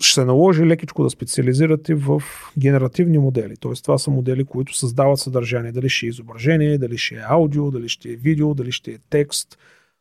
[0.00, 2.22] ще се наложи лекичко да специализирате в
[2.58, 3.56] генеративни модели.
[3.56, 3.72] Т.е.
[3.82, 5.72] това са модели, които създават съдържание.
[5.72, 8.98] Дали ще е изображение, дали ще е аудио, дали ще е видео, дали ще е
[9.10, 9.58] текст,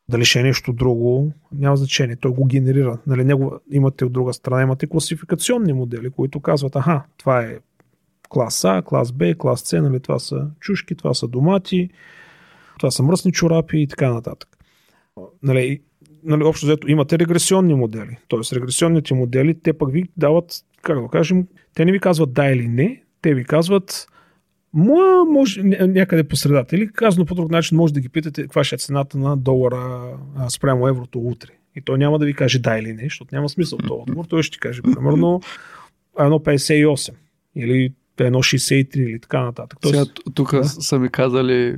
[0.10, 1.32] дали ще е нещо друго.
[1.52, 2.16] Няма значение.
[2.16, 3.00] Той го генерира.
[3.08, 7.58] Нали, него имате от друга страна, имате класификационни модели, които казват, аха, това е
[8.30, 11.90] клас А, клас Б, клас С, нали, това са чушки, това са домати,
[12.78, 14.50] това са мръсни чорапи и така нататък.
[15.44, 15.82] Нали,
[16.24, 18.18] нали, общо взето имате регресионни модели.
[18.28, 22.46] Тоест регресионните модели, те пък ви дават, как да кажем, те не ви казват да
[22.46, 24.08] или не, те ви казват
[24.74, 26.76] Моя може някъде по средата.
[26.76, 30.18] Или казано по друг начин, може да ги питате каква ще е цената на долара
[30.38, 31.50] а, спрямо еврото утре.
[31.76, 34.26] И той няма да ви каже да или не, защото няма смисъл този отговор.
[34.26, 35.42] Той ще каже примерно
[36.20, 37.14] 1,58
[37.56, 39.80] или 1,63 или така нататък.
[39.86, 40.64] Сега, тук да?
[40.64, 41.76] са ми казали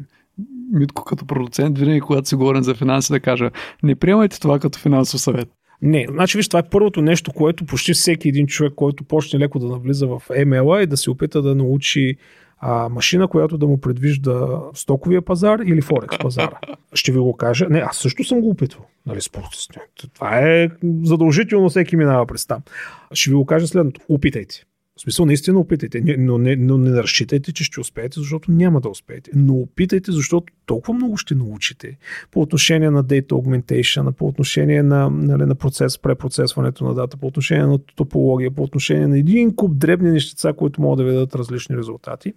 [0.72, 3.52] Митко като продуцент, винаги когато си говорим за финанси, да кажа,
[3.84, 5.50] не приемайте това като финансов съвет.
[5.82, 9.60] Не, значи виж, това е първото нещо, което почти всеки един човек, който почне леко
[9.60, 12.16] да навлиза в ML и да се опита да научи
[12.62, 16.59] а, машина, която да му предвижда стоковия пазар или Форекс пазара.
[16.93, 17.68] Ще ви го кажа.
[17.70, 18.86] Не, аз също съм го опитвал.
[19.05, 19.22] Нали,
[20.14, 20.70] Това е
[21.03, 22.62] задължително, всеки минава през там.
[23.14, 24.01] Ще ви го кажа следното.
[24.09, 24.66] Опитайте.
[24.98, 28.89] В смисъл, наистина опитайте, но не, но не разчитайте, че ще успеете, защото няма да
[28.89, 29.32] успеете.
[29.36, 31.98] Но опитайте, защото толкова много ще научите
[32.32, 37.28] по отношение на data augmentation, по отношение на, нали, на процес, препроцесването на дата, по
[37.28, 41.36] отношение на топология, по отношение на един куп дребни нещица, които могат да ви дадат
[41.36, 42.34] различни резултати.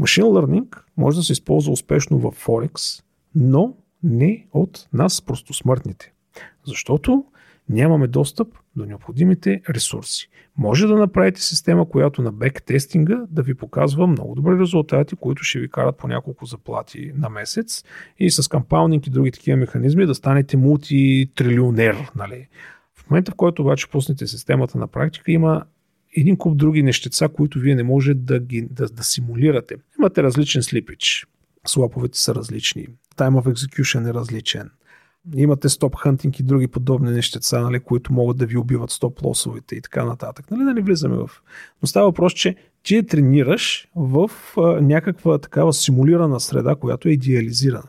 [0.00, 3.02] Machine learning може да се използва успешно в Forex,
[3.34, 6.12] но не от нас, просто смъртните.
[6.66, 7.24] Защото
[7.70, 10.28] нямаме достъп до необходимите ресурси.
[10.56, 15.44] Може да направите система, която на бек тестинга да ви показва много добри резултати, които
[15.44, 17.84] ще ви карат по няколко заплати на месец
[18.18, 22.10] и с кампаунинг и други такива механизми да станете мултитрилионер.
[22.16, 22.48] Нали?
[22.94, 25.64] В момента, в който обаче пуснете системата на практика, има
[26.16, 29.76] един куп други нещеца, които вие не може да, ги, да, да симулирате.
[29.98, 31.26] Имате различен слипич.
[31.66, 32.86] Слаповете са различни.
[33.16, 34.70] Time of execution е различен.
[35.36, 39.76] Имате стоп хантинг и други подобни нещеца, нали, които могат да ви убиват стоп лосовете
[39.76, 40.50] и така нататък.
[40.50, 41.30] Нали, да не влизаме в...
[41.82, 47.88] Но става въпрос, че ти тренираш в а, някаква такава симулирана среда, която е идеализирана.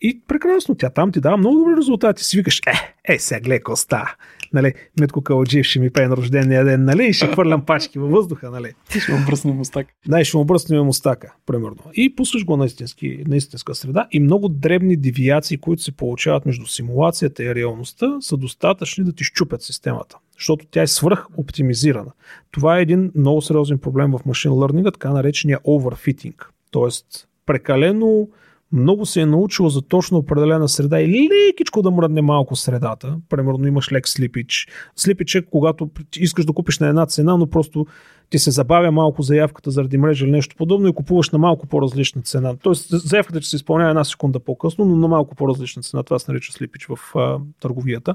[0.00, 2.24] И прекрасно, тя там ти дава много добри резултати.
[2.24, 4.14] Си викаш, е, е, сега гледай коста.
[4.52, 8.10] Нали, Митко Калджиев ще ми пее на рождения ден, нали, и ще хвърлям пачки във
[8.10, 8.72] въздуха, нали.
[9.00, 9.94] Ще му бръснем мустака.
[10.08, 11.76] Да, ще му бръснем мустака, примерно.
[11.94, 16.46] И пускаш го на, истински, на истинска среда и много дребни девиации, които се получават
[16.46, 22.12] между симулацията и реалността, са достатъчни да ти щупят системата защото тя е свръх оптимизирана.
[22.50, 26.44] Това е един много сериозен проблем в машин learning, така наречения overfitting.
[26.70, 28.28] Тоест, прекалено
[28.72, 33.16] много се е научил за точно определена среда и лекичко да мръдне малко средата.
[33.28, 34.68] Примерно имаш лек слипич.
[34.96, 37.86] Слипич е когато искаш да купиш на една цена, но просто
[38.30, 42.22] ти се забавя малко заявката заради мрежа или нещо подобно и купуваш на малко по-различна
[42.22, 42.56] цена.
[42.62, 46.02] Тоест заявката ще се изпълнява една секунда по-късно, но на малко по-различна цена.
[46.02, 48.14] Това се нарича слипич в а, търговията.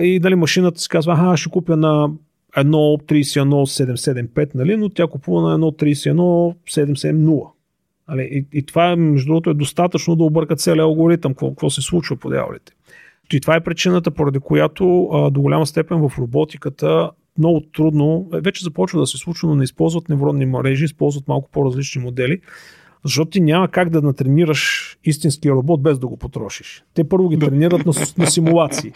[0.00, 2.10] И дали машината си казва, аха, ще купя на
[2.56, 7.53] 1.31.775, нали, но тя купува на 1.31.770.
[8.06, 11.82] Али, и, и това, между другото, е достатъчно да обърка целият алгоритъм, какво, какво се
[11.82, 12.72] случва по дяволите.
[13.32, 18.64] И това е причината, поради която а, до голяма степен в роботиката много трудно, вече
[18.64, 22.40] започва да се случва, но не използват невронни мрежи, използват малко по-различни модели,
[23.04, 26.84] защото ти няма как да натренираш истинския робот без да го потрошиш.
[26.94, 28.92] Те първо ги тренират на, на симулации.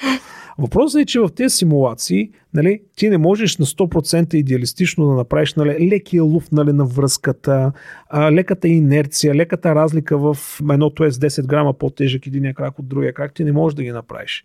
[0.59, 5.55] Въпросът е, че в тези симулации нали, ти не можеш на 100% идеалистично да направиш
[5.55, 7.73] нали, лекия луф нали, на връзката,
[8.09, 10.37] а, леката инерция, леката разлика в
[10.71, 13.83] едното е с 10 грама по-тежък един крак от другия крак, ти не можеш да
[13.83, 14.45] ги направиш.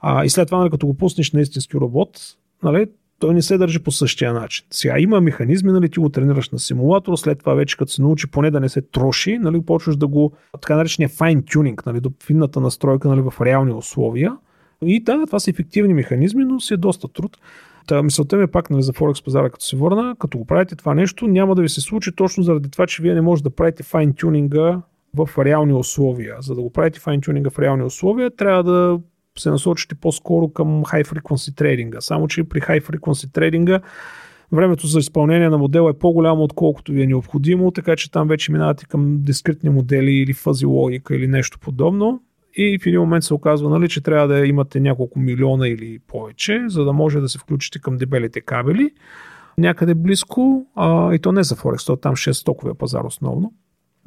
[0.00, 2.20] А, и след това, нали, като го пуснеш на истински робот,
[2.62, 2.86] нали,
[3.20, 4.66] той не се държи по същия начин.
[4.70, 8.30] Сега има механизми, нали, ти го тренираш на симулатор, след това вече като се научи
[8.30, 12.12] поне да не се троши, нали, почваш да го, така наречения fine tuning, нали, до
[12.24, 14.36] финната настройка нали, в реални условия.
[14.82, 17.36] И да, това са ефективни механизми, но си е доста труд.
[17.86, 20.76] Та, мисълта ми е пак нали, за Форекс пазара, като се върна, като го правите
[20.76, 23.54] това нещо, няма да ви се случи точно заради това, че вие не можете да
[23.54, 24.80] правите файн-тюнинга
[25.14, 26.36] в реални условия.
[26.40, 29.00] За да го правите файн-тюнинга в реални условия, трябва да
[29.40, 32.00] се насочите по-скоро към high frequency трейдинга.
[32.00, 33.80] Само, че при high frequency трейдинга
[34.52, 38.52] времето за изпълнение на модела е по-голямо, отколкото ви е необходимо, така че там вече
[38.52, 42.22] минавате към дискретни модели или фази логика или нещо подобно.
[42.56, 46.64] И в един момент се оказва, нали, че трябва да имате няколко милиона или повече,
[46.68, 48.90] за да може да се включите към дебелите кабели
[49.58, 53.52] някъде близко, а, и то не за Форекс, то там 6 стоковия пазар основно.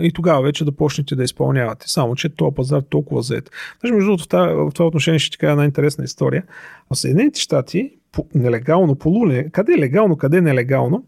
[0.01, 1.89] И тогава вече да почнете да изпълнявате.
[1.89, 3.51] Само, че този пазар е толкова заед.
[3.81, 6.43] Даже между другото, в това, в това отношение ще ти кажа една интересна история.
[6.91, 11.05] В Съединените щати, по, нелегално, полуле, къде е легално, къде е нелегално,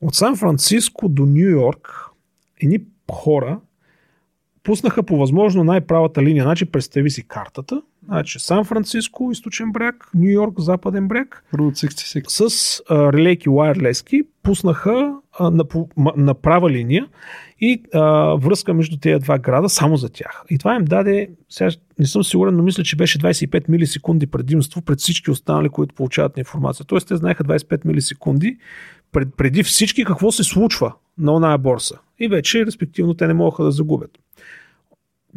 [0.00, 2.06] от Сан Франциско до Нью Йорк,
[2.62, 2.78] едни
[3.12, 3.60] хора
[4.62, 6.44] пуснаха по възможно най-правата линия.
[6.44, 7.82] Значи представи си картата.
[8.04, 11.44] Значи Сан Франциско, източен бряг, Нью Йорк, западен бряг.
[12.30, 15.64] С а, релейки wireless пуснаха на,
[16.16, 17.08] на права линия
[17.60, 18.00] и а,
[18.34, 20.44] връзка между тези два града само за тях.
[20.50, 24.82] И това им даде, сега не съм сигурен, но мисля, че беше 25 милисекунди предимство
[24.82, 26.86] пред всички останали, които получават информация.
[26.86, 28.56] Тоест те знаеха 25 милисекунди
[29.12, 31.98] пред, преди всички какво се случва на оная борса.
[32.18, 34.10] И вече, респективно, те не могаха да загубят.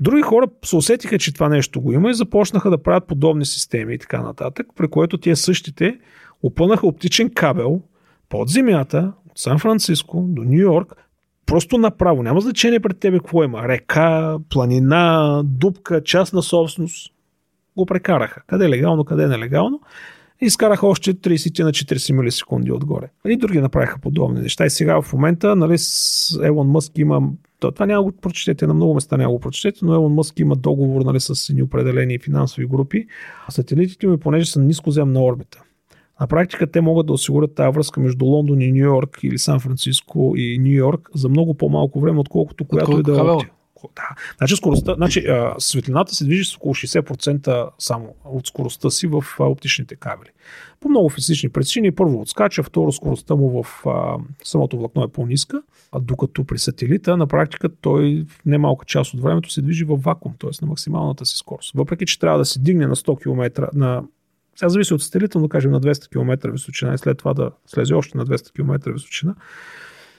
[0.02, 3.94] Други хора се усетиха, че това нещо го има и започнаха да правят подобни системи
[3.94, 6.00] и така нататък, при което тия същите
[6.44, 7.82] опънаха оптичен кабел
[8.30, 10.94] под земята от Сан Франциско до Нью Йорк,
[11.46, 12.24] просто направо.
[12.24, 13.68] Няма значение пред тебе какво има.
[13.68, 17.12] Река, планина, дупка, частна собственост.
[17.78, 18.42] Го прекараха.
[18.48, 19.82] Къде е легално, къде е нелегално.
[20.42, 23.10] И изкараха още 30 на 40 милисекунди отгоре.
[23.28, 24.66] И други направиха подобни неща.
[24.66, 27.22] И сега в момента, нали, с Елон Мъск има
[27.60, 30.56] то, това няма го прочетете, на много места няма го прочетете, но Елон Мъск има
[30.56, 33.08] договор нали, с определени финансови групи.
[33.50, 35.64] Сателитите ми, понеже са нискоземна орбита,
[36.20, 39.60] на практика те могат да осигурят тази връзка между Лондон и Нью Йорк или Сан
[39.60, 43.46] Франциско и Нью Йорк за много по-малко време, отколкото която и да е
[43.96, 44.10] да.
[44.38, 49.24] Значи, скоростта, значи, а, светлината се движи с около 60% само от скоростта си в
[49.40, 50.30] а, оптичните кабели.
[50.80, 51.92] По много физични причини.
[51.92, 55.62] Първо отскача, второ скоростта му в а, самото влакно е по-ниска,
[55.92, 59.98] а докато при сателита на практика той в немалка част от времето се движи в
[59.98, 60.50] вакуум, т.е.
[60.62, 61.72] на максималната си скорост.
[61.76, 64.04] Въпреки, че трябва да се дигне на 100 км, на
[64.56, 67.94] Сега зависи от сателита, но кажем на 200 км височина и след това да слезе
[67.94, 69.36] още на 200 км височина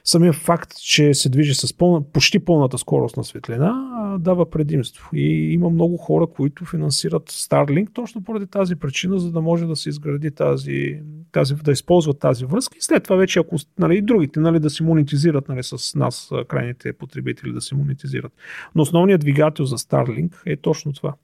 [0.06, 3.72] самия факт, че се движи с пълна, почти пълната скорост на светлина,
[4.20, 5.10] дава предимство.
[5.12, 9.76] И има много хора, които финансират Starlink точно поради тази причина, за да може да
[9.76, 11.00] се изгради тази,
[11.32, 14.70] тази да използват тази връзка и след това вече, ако нали, и другите нали, да
[14.70, 18.32] си монетизират нали, с нас, крайните потребители да си монетизират.
[18.74, 21.14] Но основният двигател за Starlink е точно това.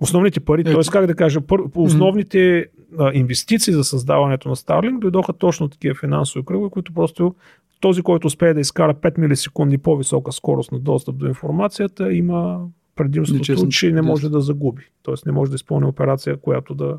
[0.00, 0.90] Основните пари, т.е.
[0.92, 2.66] как да кажа, пър, основните
[2.98, 7.34] а, инвестиции за създаването на Starlink дойдоха точно такива финансови кръгове, които просто
[7.80, 12.66] този, който успее да изкара 5 милисекунди по-висока скорост на достъп до информацията, има
[12.96, 14.82] предимството, Нечестно, че не може да загуби.
[15.02, 16.98] Тоест не може да изпълни операция, която да,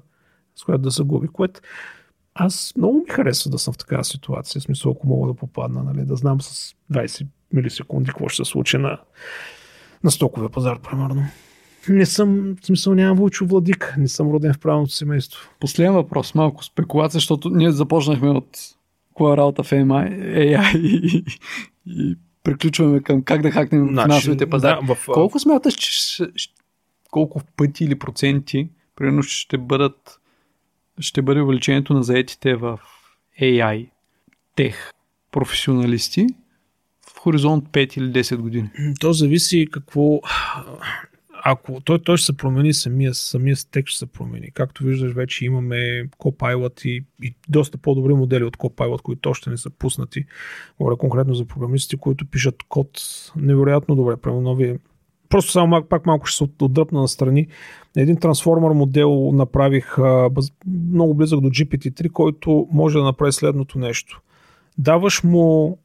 [0.55, 1.27] с която да загуби.
[1.27, 1.61] Което
[2.35, 4.59] аз много ми харесва да съм в такава ситуация.
[4.59, 8.51] В смисъл, ако мога да попадна, нали, да знам с 20 милисекунди какво ще се
[8.51, 8.99] случи на,
[10.03, 11.23] на стоковия пазар, примерно.
[11.89, 15.49] Не съм, в смисъл нямам вълчо владик, не съм роден в правилното семейство.
[15.59, 18.57] Последен въпрос, малко спекулация, защото ние започнахме от
[19.13, 21.23] коя работа в AI и,
[21.85, 24.79] и приключваме към как да хакнем значи, финансовите пазари.
[24.88, 25.05] Да, в...
[25.05, 26.23] Колко смяташ, че
[27.11, 30.19] колко пъти или проценти примерно ще бъдат
[30.99, 32.79] ще бъде увеличението на заетите в
[33.41, 33.89] AI
[34.55, 34.91] тех
[35.31, 36.27] професионалисти
[37.07, 38.69] в хоризонт 5 или 10 години?
[38.99, 40.19] То зависи какво
[41.43, 44.51] ако той, той ще се промени, самия, самия стек ще се промени.
[44.51, 49.57] Както виждаш, вече имаме Copilot и, и доста по-добри модели от Copilot, които още не
[49.57, 50.25] са пуснати.
[50.79, 52.89] Говоря конкретно за програмистите, които пишат код
[53.35, 54.17] невероятно добре.
[54.17, 54.79] Прямо нови.
[55.29, 57.47] Просто само пак малко ще се отдръпна на страни.
[57.97, 59.97] Един трансформер модел направих
[60.65, 64.21] много близък до GPT-3, който може да направи следното нещо.
[64.77, 65.77] Даваш му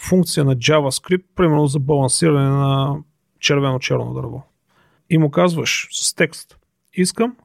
[0.00, 2.96] функция на JavaScript, примерно за балансиране на
[3.40, 4.44] червено-черно дърво
[5.10, 6.58] и му казваш с текст,
[6.94, 7.36] искам,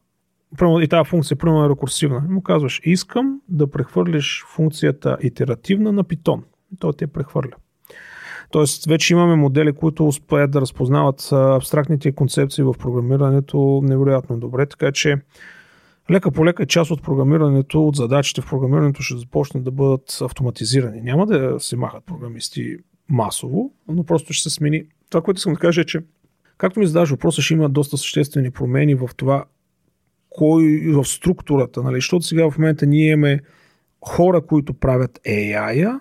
[0.82, 6.04] и тази функция примерно е рекурсивна, и му казваш, искам да прехвърлиш функцията итеративна на
[6.04, 6.42] Python.
[6.74, 7.56] И той ти я прехвърля.
[8.52, 14.92] Тоест, вече имаме модели, които успеят да разпознават абстрактните концепции в програмирането невероятно добре, така
[14.92, 15.18] че
[16.12, 21.02] лека по лека част от програмирането, от задачите в програмирането ще започнат да бъдат автоматизирани.
[21.02, 22.78] Няма да се махат програмисти
[23.10, 24.84] масово, но просто ще се смени.
[25.10, 26.02] Това, което искам да кажа е, че
[26.62, 29.46] Както ми задаваш въпроса, ще има доста съществени промени в това,
[30.30, 31.96] кой в структурата, нали?
[31.96, 33.40] защото сега в момента ние имаме
[34.02, 36.00] хора, които правят AI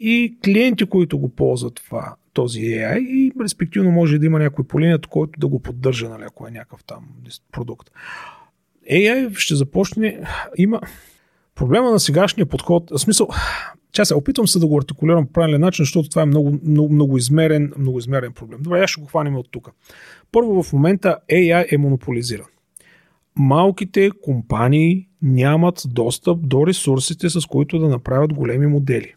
[0.00, 4.80] и клиенти, които го ползват това, този AI и респективно може да има някой по
[4.80, 7.08] линията, който да го поддържа, нали, ако е някакъв там
[7.52, 7.90] продукт.
[8.92, 10.20] AI ще започне,
[10.56, 10.80] има
[11.54, 13.28] проблема на сегашния подход, в смисъл,
[13.96, 16.92] Ча се опитвам се да го артикулирам по правилен начин, защото това е много, много,
[16.94, 18.58] много, измерен, много измерен проблем.
[18.62, 19.70] Добре, аз ще го хванем от тук.
[20.32, 22.46] Първо в момента AI е монополизиран.
[23.36, 29.14] Малките компании нямат достъп до ресурсите, с които да направят големи модели.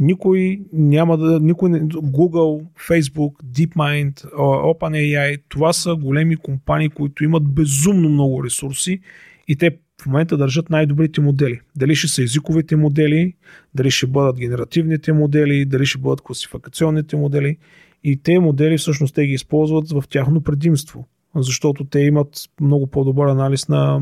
[0.00, 1.40] Никой няма да.
[1.40, 9.00] Никой не, Google, Facebook, DeepMind, OpenAI, това са големи компании, които имат безумно много ресурси
[9.48, 11.60] и те в момента държат най-добрите модели.
[11.76, 13.34] Дали ще са езиковите модели,
[13.74, 17.56] дали ще бъдат генеративните модели, дали ще бъдат класификационните модели.
[18.04, 23.26] И те модели всъщност те ги използват в тяхно предимство, защото те имат много по-добър
[23.26, 24.00] анализ на,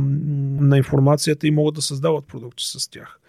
[0.60, 3.20] на информацията и могат да създават продукти с тях.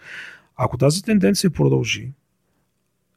[0.56, 2.12] Ако тази тенденция продължи,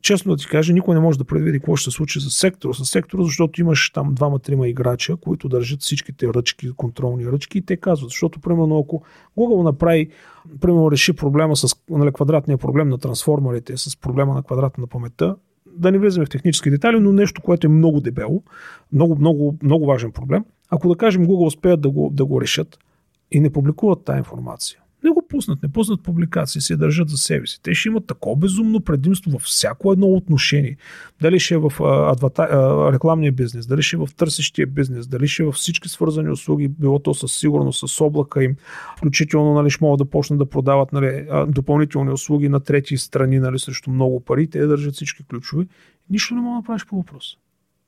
[0.01, 2.73] честно да ти кажа, никой не може да предвиди какво ще се случи за сектора.
[2.73, 7.77] С сектора, защото имаш там двама-трима играча, които държат всичките ръчки, контролни ръчки и те
[7.77, 9.03] казват, защото примерно ако
[9.37, 10.09] Google направи,
[10.61, 15.35] примерно реши проблема с нали, квадратния проблем на трансформерите, с проблема на квадрата на паметта,
[15.77, 18.43] да не влизаме в технически детайли, но нещо, което е много дебело,
[18.93, 20.45] много, много, много важен проблем.
[20.69, 22.79] Ако да кажем Google успеят да го, да го решат
[23.31, 27.47] и не публикуват тази информация, не го пуснат, не пуснат публикации, се държат за себе
[27.47, 27.59] си.
[27.63, 30.77] Те ще имат такова безумно предимство във всяко едно отношение.
[31.21, 31.71] Дали ще е в
[32.11, 32.47] адвата...
[32.93, 36.67] рекламния бизнес, дали ще е в търсещия бизнес, дали ще е в всички свързани услуги,
[36.67, 38.55] било то със сигурност, с облака им,
[38.97, 43.59] включително нали, ще могат да почнат да продават нали, допълнителни услуги на трети страни нали,
[43.59, 45.65] срещу много пари, те държат всички ключове.
[46.09, 47.37] Нищо не мога да направиш по въпроса.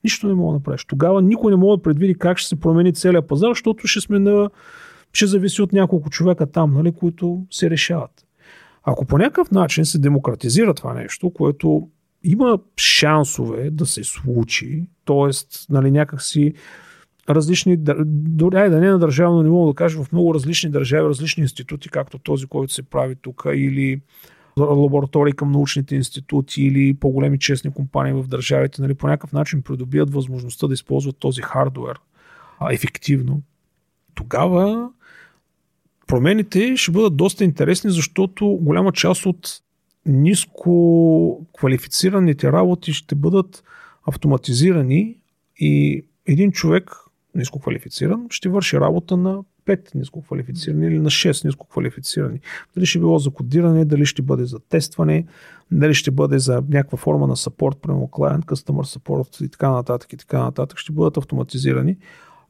[0.03, 0.85] Нищо не мога да направиш.
[0.85, 4.19] Тогава никой не може да предвиди как ще се промени целият пазар, защото ще сме
[4.19, 4.49] на
[5.13, 8.25] ще зависи от няколко човека там, нали, които се решават.
[8.83, 11.89] Ако по някакъв начин се демократизира това нещо, което
[12.23, 15.29] има шансове да се случи, т.е.
[15.69, 16.53] Нали, някакси
[17.29, 21.89] различни, дори да не на държавно ниво, да кажем в много различни държави, различни институти,
[21.89, 24.01] както този, който се прави тук, или
[24.59, 30.13] лаборатории към научните институти или по-големи честни компании в държавите, нали, по някакъв начин придобият
[30.13, 31.99] възможността да използват този хардвер
[32.71, 33.41] ефективно,
[34.15, 34.89] тогава
[36.07, 39.61] Промените ще бъдат доста интересни, защото голяма част от
[40.05, 43.63] ниско квалифицираните работи ще бъдат
[44.07, 45.17] автоматизирани
[45.57, 46.91] и един човек,
[47.35, 52.39] ниско квалифициран, ще върши работа на 5 ниско квалифицирани или на 6 ниско квалифицирани.
[52.75, 55.25] Дали ще било за кодиране, дали ще бъде за тестване,
[55.71, 60.13] дали ще бъде за някаква форма на support, прямо client, customer support и така нататък
[60.13, 61.97] и така нататък, ще бъдат автоматизирани.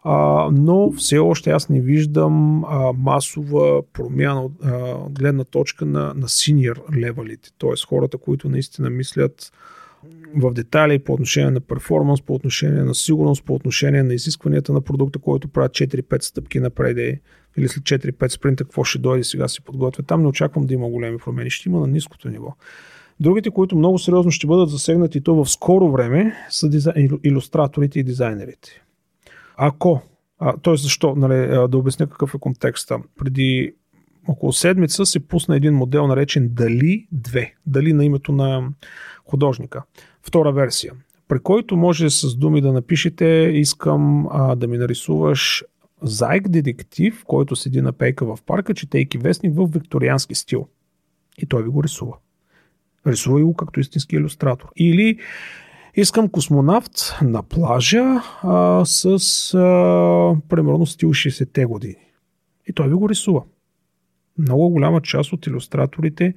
[0.04, 4.54] А, но все още аз не виждам а, масова промяна от
[5.20, 7.88] гледна точка на, на senior левелите, т.е.
[7.88, 9.52] хората, които наистина мислят
[10.36, 14.82] в детайли по отношение на перформанс, по отношение на сигурност, по отношение на изискванията на
[14.82, 17.22] продукта, който правят 4-5 стъпки напред
[17.58, 20.04] или след 4-5 спринта, какво ще дойде сега се подготвя.
[20.04, 22.56] Там не очаквам да има големи промени, ще има на ниското ниво.
[23.20, 28.04] Другите, които много сериозно ще бъдат засегнати то в скоро време, са дизайн, иллюстраторите и
[28.04, 28.84] дизайнерите.
[29.58, 30.02] Ако,
[30.64, 30.76] т.е.
[30.76, 33.00] защо, нали, да обясня какъв е контекста.
[33.20, 33.74] Преди
[34.28, 37.52] около седмица се пусна един модел наречен Дали 2.
[37.66, 38.70] Дали на името на
[39.26, 39.84] художника.
[40.22, 40.94] Втора версия,
[41.28, 45.64] при който може с думи да напишете искам а, да ми нарисуваш
[46.02, 50.68] зайк детектив, който седи на пейка в парка, четейки вестник в викториански стил.
[51.38, 52.14] И той ви го рисува.
[53.08, 54.70] Рисува го като истински иллюстратор.
[54.76, 55.20] Или
[55.96, 59.06] искам космонавт на плажа а, с
[59.54, 61.96] а, примерно стил 60-те години.
[62.68, 63.44] И той ви го рисува.
[64.38, 66.34] Много голяма част от иллюстраторите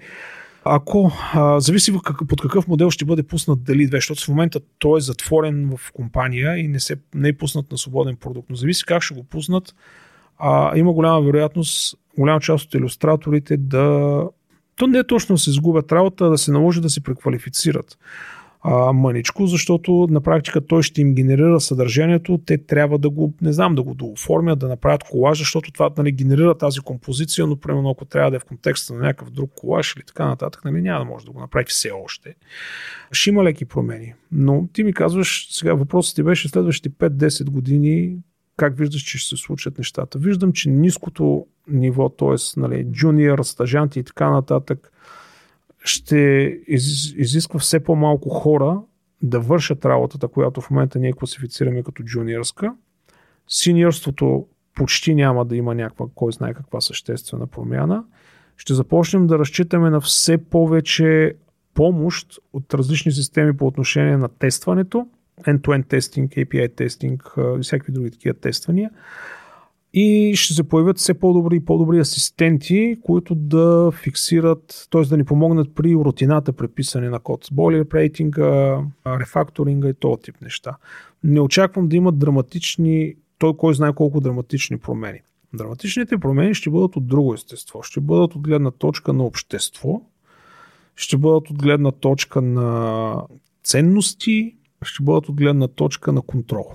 [0.68, 1.92] ако а, зависи
[2.28, 5.92] под какъв модел ще бъде пуснат дали две, защото в момента той е затворен в
[5.92, 9.24] компания и не, се, не е пуснат на свободен продукт, но зависи как ще го
[9.24, 9.74] пуснат,
[10.38, 14.22] а, има голяма вероятност, голяма част от иллюстраторите да
[14.76, 17.98] то не е точно да се изгубят работа, да се наложи да се преквалифицират
[18.94, 23.74] мъничко, защото на практика той ще им генерира съдържанието, те трябва да го, не знам,
[23.74, 28.04] да го дооформят, да направят колаж, защото това нали, генерира тази композиция, но примерно ако
[28.04, 31.10] трябва да е в контекста на някакъв друг колаж или така нататък, нали, няма да
[31.10, 32.34] може да го направи все още.
[33.12, 34.14] Ще има леки промени.
[34.32, 38.16] Но ти ми казваш, сега въпросът ти беше следващите 5-10 години,
[38.56, 40.18] как виждаш, че ще се случат нещата?
[40.18, 42.60] Виждам, че ниското ниво, т.е.
[42.60, 44.92] Нали, джуниор, стажанти и така нататък,
[45.88, 46.16] ще
[46.66, 48.80] из, изисква все по-малко хора
[49.22, 52.74] да вършат работата, която в момента ние класифицираме като джуниорска.
[53.48, 58.04] Синьорството почти няма да има някаква, кой знае каква съществена промяна.
[58.56, 61.34] Ще започнем да разчитаме на все повече
[61.74, 65.06] помощ от различни системи по отношение на тестването,
[65.42, 68.90] end-to-end тестинг, API тестинг и всякакви други такива тествания
[69.98, 75.02] и ще се появят все по-добри и по-добри асистенти, които да фиксират, т.е.
[75.02, 80.34] да ни помогнат при рутината при писане на код, болер рейтинга, рефакторинга и този тип
[80.42, 80.76] неща.
[81.24, 85.20] Не очаквам да имат драматични, той кой знае колко драматични промени.
[85.54, 87.82] Драматичните промени ще бъдат от друго естество.
[87.82, 90.02] Ще бъдат от гледна точка на общество,
[90.96, 93.22] ще бъдат от гледна точка на
[93.64, 96.70] ценности, ще бъдат от гледна точка на контрол.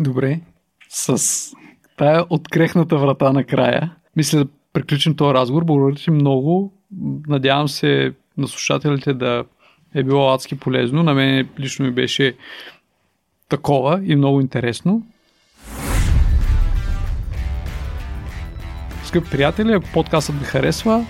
[0.00, 0.40] Добре.
[0.88, 1.52] С
[2.00, 3.90] тая открехната врата на края.
[4.16, 5.64] Мисля да приключим този разговор.
[5.64, 6.72] Благодаря ти много.
[7.28, 9.44] Надявам се на слушателите да
[9.94, 11.02] е било адски полезно.
[11.02, 12.36] На мен лично ми беше
[13.48, 15.02] такова и много интересно.
[19.04, 21.06] Скъпи приятели, ако подкастът ви харесва,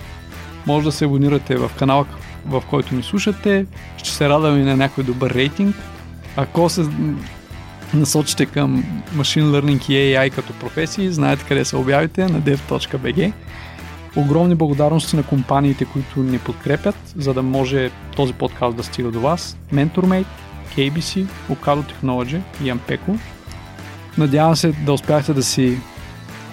[0.67, 2.05] може да се абонирате в канала,
[2.45, 3.65] в който ни слушате.
[3.97, 5.75] Ще се радвам и на някой добър рейтинг.
[6.37, 6.81] Ако се
[7.93, 8.83] насочите към
[9.15, 13.33] Machine Learning и AI като професии, знаете къде се обявите на dev.bg.
[14.15, 19.19] Огромни благодарности на компаниите, които ни подкрепят, за да може този подкаст да стига до
[19.19, 19.57] вас.
[19.73, 20.25] MentorMate,
[20.77, 23.19] KBC, Ocado Technology и Ampeco.
[24.17, 25.77] Надявам се да успяхте да си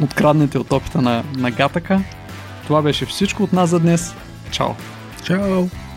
[0.03, 2.03] откраднете от опита на, на Гатака.
[2.67, 4.15] Това беше всичко от нас за днес.
[4.51, 4.71] Чао!
[5.25, 5.88] Чао!